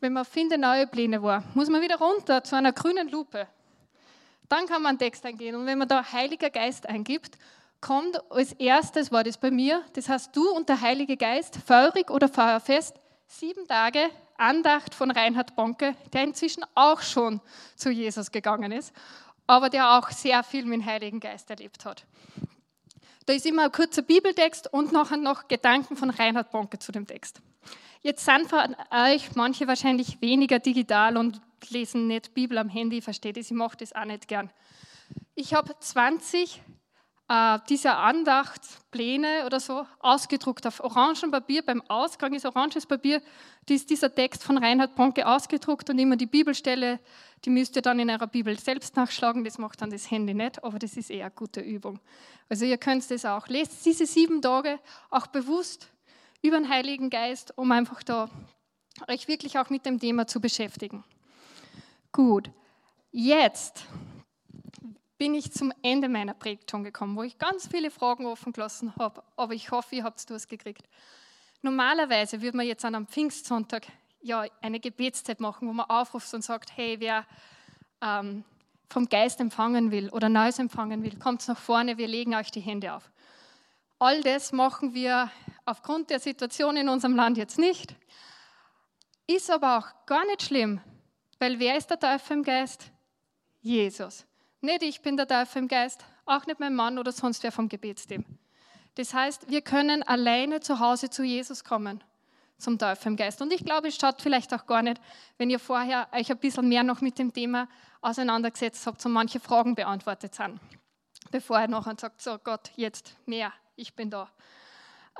Wenn 0.00 0.12
man 0.12 0.24
Finde 0.24 0.58
neue 0.58 0.86
Pläne 0.86 1.22
war, 1.22 1.42
muss 1.54 1.68
man 1.68 1.80
wieder 1.80 1.96
runter 1.96 2.44
zu 2.44 2.54
einer 2.54 2.72
grünen 2.72 3.08
Lupe. 3.08 3.48
Dann 4.48 4.66
kann 4.66 4.82
man 4.82 4.90
einen 4.90 4.98
Text 4.98 5.24
eingehen. 5.24 5.54
Und 5.54 5.66
wenn 5.66 5.78
man 5.78 5.88
da 5.88 6.12
Heiliger 6.12 6.50
Geist 6.50 6.88
eingibt, 6.88 7.38
kommt 7.80 8.20
als 8.30 8.52
erstes, 8.52 9.10
war 9.10 9.24
das 9.24 9.38
bei 9.38 9.50
mir, 9.50 9.82
das 9.94 10.08
heißt 10.08 10.34
du 10.34 10.50
und 10.50 10.68
der 10.68 10.80
Heilige 10.80 11.16
Geist, 11.16 11.58
feurig 11.66 12.10
oder 12.10 12.28
feuerfest, 12.28 12.96
sieben 13.26 13.66
Tage 13.66 14.10
Andacht 14.38 14.94
von 14.94 15.10
Reinhard 15.10 15.56
Bonke, 15.56 15.94
der 16.12 16.24
inzwischen 16.24 16.64
auch 16.74 17.00
schon 17.00 17.40
zu 17.74 17.90
Jesus 17.90 18.30
gegangen 18.30 18.72
ist, 18.72 18.92
aber 19.46 19.70
der 19.70 19.92
auch 19.92 20.10
sehr 20.10 20.42
viel 20.42 20.64
mit 20.64 20.80
dem 20.80 20.86
Heiligen 20.86 21.20
Geist 21.20 21.48
erlebt 21.50 21.84
hat. 21.84 22.04
Da 23.24 23.32
ist 23.32 23.46
immer 23.46 23.64
ein 23.64 23.72
kurzer 23.72 24.02
Bibeltext 24.02 24.72
und 24.72 24.92
nachher 24.92 25.16
noch 25.16 25.48
Gedanken 25.48 25.96
von 25.96 26.10
Reinhard 26.10 26.50
Bonke 26.50 26.78
zu 26.78 26.92
dem 26.92 27.06
Text. 27.06 27.40
Jetzt 28.06 28.24
sind 28.24 28.48
von 28.48 28.76
euch 28.92 29.34
manche 29.34 29.66
wahrscheinlich 29.66 30.20
weniger 30.20 30.60
digital 30.60 31.16
und 31.16 31.40
lesen 31.70 32.06
nicht 32.06 32.34
Bibel 32.34 32.56
am 32.56 32.68
Handy, 32.68 33.00
versteht 33.00 33.36
es, 33.36 33.50
ich 33.50 33.56
mache 33.56 33.78
das 33.78 33.92
auch 33.96 34.04
nicht 34.04 34.28
gern. 34.28 34.48
Ich 35.34 35.54
habe 35.54 35.76
20 35.76 36.62
äh, 37.28 37.58
diese 37.68 37.96
Andachtspläne 37.96 39.44
oder 39.44 39.58
so 39.58 39.84
ausgedruckt 39.98 40.68
auf 40.68 40.78
orangen 40.84 41.32
Papier. 41.32 41.66
Beim 41.66 41.82
Ausgang 41.88 42.32
ist 42.34 42.46
oranges 42.46 42.86
Papier, 42.86 43.20
ist 43.68 43.90
dieser 43.90 44.14
Text 44.14 44.44
von 44.44 44.56
Reinhard 44.56 44.94
Bonke 44.94 45.26
ausgedruckt 45.26 45.90
und 45.90 45.98
immer 45.98 46.14
die 46.14 46.26
Bibelstelle, 46.26 47.00
die 47.44 47.50
müsst 47.50 47.74
ihr 47.74 47.82
dann 47.82 47.98
in 47.98 48.08
eurer 48.08 48.28
Bibel 48.28 48.56
selbst 48.56 48.94
nachschlagen. 48.94 49.42
Das 49.42 49.58
macht 49.58 49.82
dann 49.82 49.90
das 49.90 50.08
Handy 50.12 50.32
nicht, 50.32 50.62
aber 50.62 50.78
das 50.78 50.96
ist 50.96 51.10
eher 51.10 51.26
eine 51.26 51.34
gute 51.34 51.60
Übung. 51.60 51.98
Also 52.48 52.66
ihr 52.66 52.78
könnt 52.78 53.10
das 53.10 53.24
auch. 53.24 53.48
Lest 53.48 53.84
diese 53.84 54.06
sieben 54.06 54.40
Tage 54.40 54.78
auch 55.10 55.26
bewusst 55.26 55.90
über 56.42 56.58
den 56.58 56.68
Heiligen 56.68 57.10
Geist, 57.10 57.56
um 57.56 57.72
einfach 57.72 58.02
da 58.02 58.28
euch 59.08 59.28
wirklich 59.28 59.58
auch 59.58 59.70
mit 59.70 59.86
dem 59.86 59.98
Thema 59.98 60.26
zu 60.26 60.40
beschäftigen. 60.40 61.04
Gut, 62.12 62.50
jetzt 63.10 63.86
bin 65.18 65.34
ich 65.34 65.52
zum 65.52 65.72
Ende 65.82 66.08
meiner 66.08 66.34
Predigt 66.34 66.70
schon 66.70 66.84
gekommen, 66.84 67.16
wo 67.16 67.22
ich 67.22 67.38
ganz 67.38 67.66
viele 67.66 67.90
Fragen 67.90 68.26
offen 68.26 68.52
gelassen 68.52 68.94
habe. 68.96 69.22
Aber 69.36 69.54
ich 69.54 69.70
hoffe, 69.70 69.96
ihr 69.96 70.04
habt 70.04 70.18
es 70.18 70.26
durchgekriegt. 70.26 70.86
Normalerweise 71.62 72.42
würde 72.42 72.56
man 72.56 72.66
jetzt 72.66 72.84
an 72.84 72.94
einem 72.94 73.06
Pfingstsonntag 73.06 73.86
ja 74.20 74.44
eine 74.60 74.80
Gebetszeit 74.80 75.40
machen, 75.40 75.68
wo 75.68 75.72
man 75.72 75.88
aufruft 75.88 76.32
und 76.34 76.42
sagt, 76.42 76.76
hey, 76.76 77.00
wer 77.00 77.26
ähm, 78.02 78.44
vom 78.88 79.08
Geist 79.08 79.40
empfangen 79.40 79.90
will 79.90 80.10
oder 80.10 80.28
Neues 80.28 80.58
empfangen 80.58 81.02
will, 81.02 81.18
kommt 81.18 81.46
nach 81.48 81.58
vorne, 81.58 81.98
wir 81.98 82.08
legen 82.08 82.34
euch 82.34 82.50
die 82.50 82.60
Hände 82.60 82.92
auf. 82.92 83.10
All 83.98 84.20
das 84.22 84.52
machen 84.52 84.92
wir 84.94 85.30
aufgrund 85.64 86.10
der 86.10 86.20
Situation 86.20 86.76
in 86.76 86.88
unserem 86.88 87.16
Land 87.16 87.38
jetzt 87.38 87.58
nicht. 87.58 87.94
Ist 89.26 89.50
aber 89.50 89.78
auch 89.78 90.06
gar 90.06 90.24
nicht 90.26 90.42
schlimm, 90.42 90.80
weil 91.38 91.58
wer 91.58 91.76
ist 91.76 91.88
der 91.88 91.98
Teufel 91.98 92.38
im 92.38 92.42
Geist? 92.42 92.90
Jesus. 93.60 94.26
Nicht 94.60 94.82
ich 94.82 95.00
bin 95.00 95.16
der 95.16 95.26
Teufel 95.26 95.62
im 95.62 95.68
Geist, 95.68 96.04
auch 96.26 96.46
nicht 96.46 96.60
mein 96.60 96.74
Mann 96.74 96.98
oder 96.98 97.10
sonst 97.10 97.42
wer 97.42 97.52
vom 97.52 97.68
Gebetsteam. 97.68 98.24
Das 98.96 99.12
heißt, 99.12 99.50
wir 99.50 99.62
können 99.62 100.02
alleine 100.02 100.60
zu 100.60 100.78
Hause 100.78 101.10
zu 101.10 101.22
Jesus 101.22 101.64
kommen, 101.64 102.02
zum 102.58 102.78
Teufel 102.78 103.08
im 103.08 103.16
Geist. 103.16 103.42
Und 103.42 103.52
ich 103.52 103.64
glaube, 103.64 103.88
es 103.88 103.96
schaut 103.96 104.22
vielleicht 104.22 104.52
auch 104.54 104.66
gar 104.66 104.82
nicht, 104.82 105.00
wenn 105.38 105.50
ihr 105.50 105.58
vorher 105.58 106.08
euch 106.12 106.30
ein 106.30 106.38
bisschen 106.38 106.68
mehr 106.68 106.82
noch 106.82 107.00
mit 107.00 107.18
dem 107.18 107.32
Thema 107.32 107.68
auseinandergesetzt 108.00 108.86
habt 108.86 109.04
und 109.04 109.12
manche 109.12 109.40
Fragen 109.40 109.74
beantwortet 109.74 110.34
sind, 110.34 110.60
bevor 111.30 111.60
ihr 111.60 111.68
nachher 111.68 111.96
sagt, 111.98 112.22
so 112.22 112.38
Gott, 112.38 112.70
jetzt 112.76 113.16
mehr, 113.26 113.52
ich 113.76 113.94
bin 113.94 114.10
da. 114.10 114.30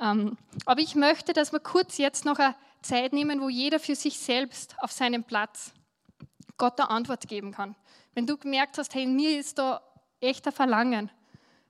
Ähm, 0.01 0.37
aber 0.65 0.81
ich 0.81 0.95
möchte, 0.95 1.33
dass 1.33 1.51
wir 1.51 1.59
kurz 1.59 1.97
jetzt 1.97 2.25
noch 2.25 2.39
eine 2.39 2.55
Zeit 2.81 3.13
nehmen, 3.13 3.41
wo 3.41 3.49
jeder 3.49 3.79
für 3.79 3.95
sich 3.95 4.19
selbst 4.19 4.75
auf 4.79 4.91
seinem 4.91 5.23
Platz 5.23 5.73
Gott 6.57 6.79
eine 6.79 6.89
Antwort 6.89 7.27
geben 7.27 7.51
kann. 7.51 7.75
Wenn 8.13 8.25
du 8.25 8.37
gemerkt 8.37 8.77
hast, 8.77 8.93
hey, 8.95 9.05
mir 9.05 9.39
ist 9.39 9.57
da 9.57 9.81
echter 10.19 10.51
Verlangen, 10.51 11.11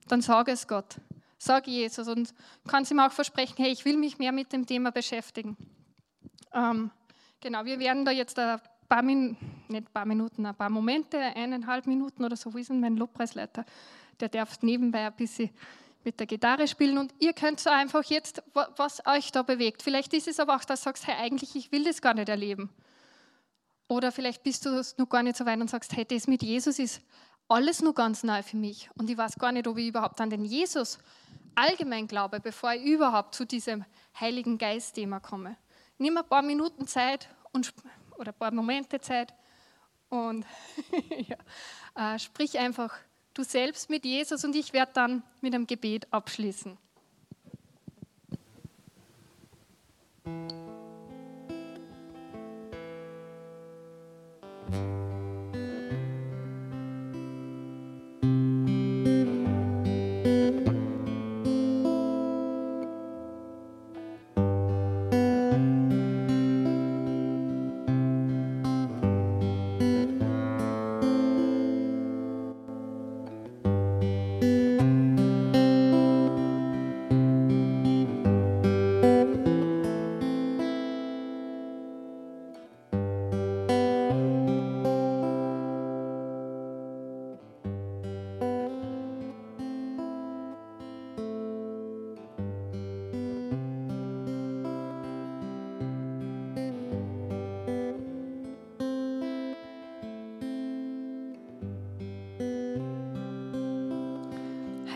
dann 0.08 0.21
sag 0.21 0.47
es 0.47 0.67
Gott. 0.67 0.95
Sag 1.38 1.67
Jesus 1.67 2.08
und 2.08 2.34
kannst 2.67 2.91
ihm 2.91 3.00
auch 3.00 3.12
versprechen, 3.12 3.56
hey, 3.58 3.71
ich 3.71 3.86
will 3.86 3.97
mich 3.97 4.17
mehr 4.17 4.32
mit 4.32 4.52
dem 4.54 4.65
Thema 4.65 4.91
beschäftigen. 4.91 5.56
Ähm, 6.54 6.89
genau, 7.39 7.63
wir 7.65 7.80
werden 7.80 8.06
da 8.06 8.12
jetzt 8.12 8.39
ein 8.39 8.60
paar, 8.89 9.04
Min 9.04 9.38
nicht 9.67 9.93
paar 9.93 10.06
Minuten, 10.06 10.45
ein 10.45 10.56
paar 10.56 10.69
Momente, 10.69 11.19
eineinhalb 11.19 11.86
Minuten 11.86 12.26
oder 12.26 12.36
so, 12.36 12.54
wo 12.54 12.58
ist 12.58 12.69
denn 12.69 12.80
mein 12.80 12.97
Lobpreisleiter? 12.97 13.65
Der 14.19 14.30
darf 14.30 14.62
nebenbei 14.63 15.06
ein 15.06 15.15
bisschen 15.15 15.52
mit 16.03 16.19
der 16.19 16.27
Gitarre 16.27 16.67
spielen 16.67 16.97
und 16.97 17.13
ihr 17.19 17.33
könnt 17.33 17.60
so 17.60 17.69
einfach 17.69 18.03
jetzt, 18.03 18.41
was 18.53 19.05
euch 19.05 19.31
da 19.31 19.41
bewegt. 19.41 19.83
Vielleicht 19.83 20.13
ist 20.13 20.27
es 20.27 20.39
aber 20.39 20.55
auch, 20.55 20.63
dass 20.63 20.81
du 20.81 20.86
sagst, 20.86 21.07
hey, 21.07 21.15
eigentlich, 21.15 21.55
ich 21.55 21.71
will 21.71 21.83
das 21.83 22.01
gar 22.01 22.13
nicht 22.13 22.29
erleben. 22.29 22.69
Oder 23.88 24.12
vielleicht 24.12 24.43
bist 24.43 24.65
du 24.65 24.81
noch 24.97 25.10
gar 25.10 25.23
nicht 25.23 25.38
so 25.38 25.45
weit 25.45 25.60
und 25.60 25.69
sagst, 25.69 25.95
hey, 25.95 26.05
das 26.05 26.27
mit 26.27 26.43
Jesus 26.43 26.79
ist 26.79 27.01
alles 27.47 27.81
nur 27.81 27.93
ganz 27.93 28.23
neu 28.23 28.43
für 28.43 28.57
mich. 28.57 28.89
Und 28.97 29.10
ich 29.10 29.17
weiß 29.17 29.38
gar 29.38 29.51
nicht, 29.51 29.67
ob 29.67 29.77
ich 29.77 29.88
überhaupt 29.88 30.19
an 30.19 30.29
den 30.29 30.45
Jesus 30.45 30.99
allgemein 31.55 32.07
glaube, 32.07 32.39
bevor 32.39 32.73
ich 32.73 32.83
überhaupt 32.83 33.33
zu 33.33 33.45
diesem 33.45 33.86
Heiligen 34.19 34.57
Geist-Thema 34.57 35.19
komme. 35.19 35.57
Nimm 35.97 36.17
ein 36.17 36.27
paar 36.27 36.41
Minuten 36.41 36.88
Zeit 36.88 37.29
und, 37.51 37.73
oder 38.17 38.31
ein 38.31 38.38
paar 38.38 38.51
Momente 38.51 38.99
Zeit 38.99 39.34
und 40.09 40.45
ja, 41.28 42.13
äh, 42.13 42.19
sprich 42.19 42.59
einfach 42.59 42.93
du 43.38 43.43
selbst 43.43 43.89
mit 43.89 44.05
Jesus 44.05 44.43
und 44.43 44.55
ich 44.55 44.73
werde 44.73 44.91
dann 44.93 45.23
mit 45.41 45.53
einem 45.53 45.67
Gebet 45.67 46.07
abschließen. 46.11 46.77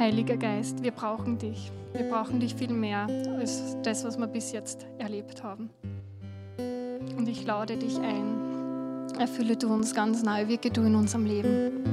Heiliger 0.02 0.36
Geist, 0.36 0.82
wir 0.82 0.90
brauchen 0.90 1.38
dich. 1.38 1.72
Wir 1.94 2.10
brauchen 2.10 2.40
dich 2.40 2.56
viel 2.56 2.74
mehr 2.74 3.06
als 3.38 3.78
das, 3.84 4.04
was 4.04 4.18
wir 4.18 4.26
bis 4.26 4.52
jetzt 4.52 4.88
erlebt 4.98 5.44
haben. 5.44 5.70
Und 7.16 7.30
ich 7.30 7.46
lade 7.46 7.78
dich 7.78 8.00
ein. 8.00 9.08
Erfülle 9.20 9.58
du 9.58 9.72
uns 9.72 9.94
ganz 9.94 10.24
neu, 10.24 10.48
wirke 10.48 10.72
du 10.72 10.82
in 10.82 10.96
unserem 10.96 11.26
Leben. 11.28 11.84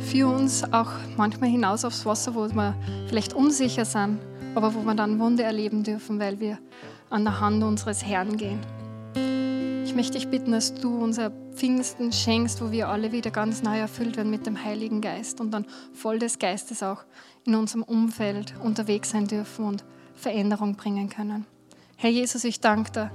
Führe 0.00 0.34
uns 0.34 0.70
auch 0.70 0.90
manchmal 1.16 1.48
hinaus 1.48 1.86
aufs 1.86 2.04
Wasser, 2.04 2.34
wo 2.34 2.46
wir 2.46 2.74
vielleicht 3.08 3.32
unsicher 3.32 3.86
sind, 3.86 4.18
aber 4.54 4.74
wo 4.74 4.82
wir 4.82 4.94
dann 4.94 5.18
Wunder 5.18 5.44
erleben 5.44 5.82
dürfen, 5.82 6.20
weil 6.20 6.38
wir 6.40 6.58
an 7.08 7.24
der 7.24 7.40
Hand 7.40 7.64
unseres 7.64 8.04
Herrn 8.04 8.36
gehen. 8.36 8.60
Möchte 9.94 10.14
dich 10.14 10.26
bitten, 10.26 10.50
dass 10.50 10.74
du 10.74 10.96
unser 10.96 11.30
Pfingsten 11.54 12.12
schenkst, 12.12 12.60
wo 12.60 12.72
wir 12.72 12.88
alle 12.88 13.12
wieder 13.12 13.30
ganz 13.30 13.62
neu 13.62 13.78
erfüllt 13.78 14.16
werden 14.16 14.28
mit 14.28 14.44
dem 14.44 14.64
Heiligen 14.64 15.00
Geist 15.00 15.40
und 15.40 15.52
dann 15.52 15.66
voll 15.92 16.18
des 16.18 16.40
Geistes 16.40 16.82
auch 16.82 17.04
in 17.46 17.54
unserem 17.54 17.84
Umfeld 17.84 18.54
unterwegs 18.60 19.10
sein 19.10 19.28
dürfen 19.28 19.64
und 19.64 19.84
Veränderung 20.14 20.74
bringen 20.74 21.10
können. 21.10 21.46
Herr 21.96 22.10
Jesus, 22.10 22.42
ich 22.42 22.60
danke 22.60 22.90
dir, 22.90 23.10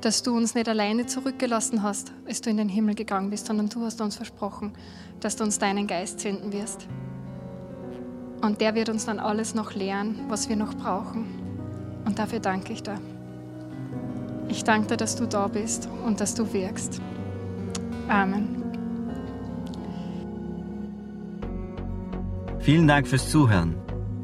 dass 0.00 0.24
du 0.24 0.36
uns 0.36 0.56
nicht 0.56 0.68
alleine 0.68 1.06
zurückgelassen 1.06 1.84
hast, 1.84 2.12
als 2.26 2.40
du 2.40 2.50
in 2.50 2.56
den 2.56 2.68
Himmel 2.68 2.96
gegangen 2.96 3.30
bist, 3.30 3.46
sondern 3.46 3.68
du 3.68 3.84
hast 3.84 4.00
uns 4.00 4.16
versprochen, 4.16 4.72
dass 5.20 5.36
du 5.36 5.44
uns 5.44 5.60
deinen 5.60 5.86
Geist 5.86 6.18
senden 6.18 6.52
wirst. 6.52 6.88
Und 8.42 8.60
der 8.60 8.74
wird 8.74 8.88
uns 8.88 9.06
dann 9.06 9.20
alles 9.20 9.54
noch 9.54 9.74
lehren, 9.74 10.24
was 10.28 10.48
wir 10.48 10.56
noch 10.56 10.74
brauchen. 10.74 12.02
Und 12.04 12.18
dafür 12.18 12.40
danke 12.40 12.72
ich 12.72 12.82
dir. 12.82 12.98
Ich 14.48 14.64
danke 14.64 14.88
dir, 14.88 14.96
dass 14.96 15.16
du 15.16 15.26
da 15.26 15.48
bist 15.48 15.88
und 16.04 16.20
dass 16.20 16.34
du 16.34 16.52
wirkst. 16.52 17.00
Amen. 18.08 18.62
Vielen 22.60 22.88
Dank 22.88 23.06
fürs 23.06 23.30
Zuhören. 23.30 23.76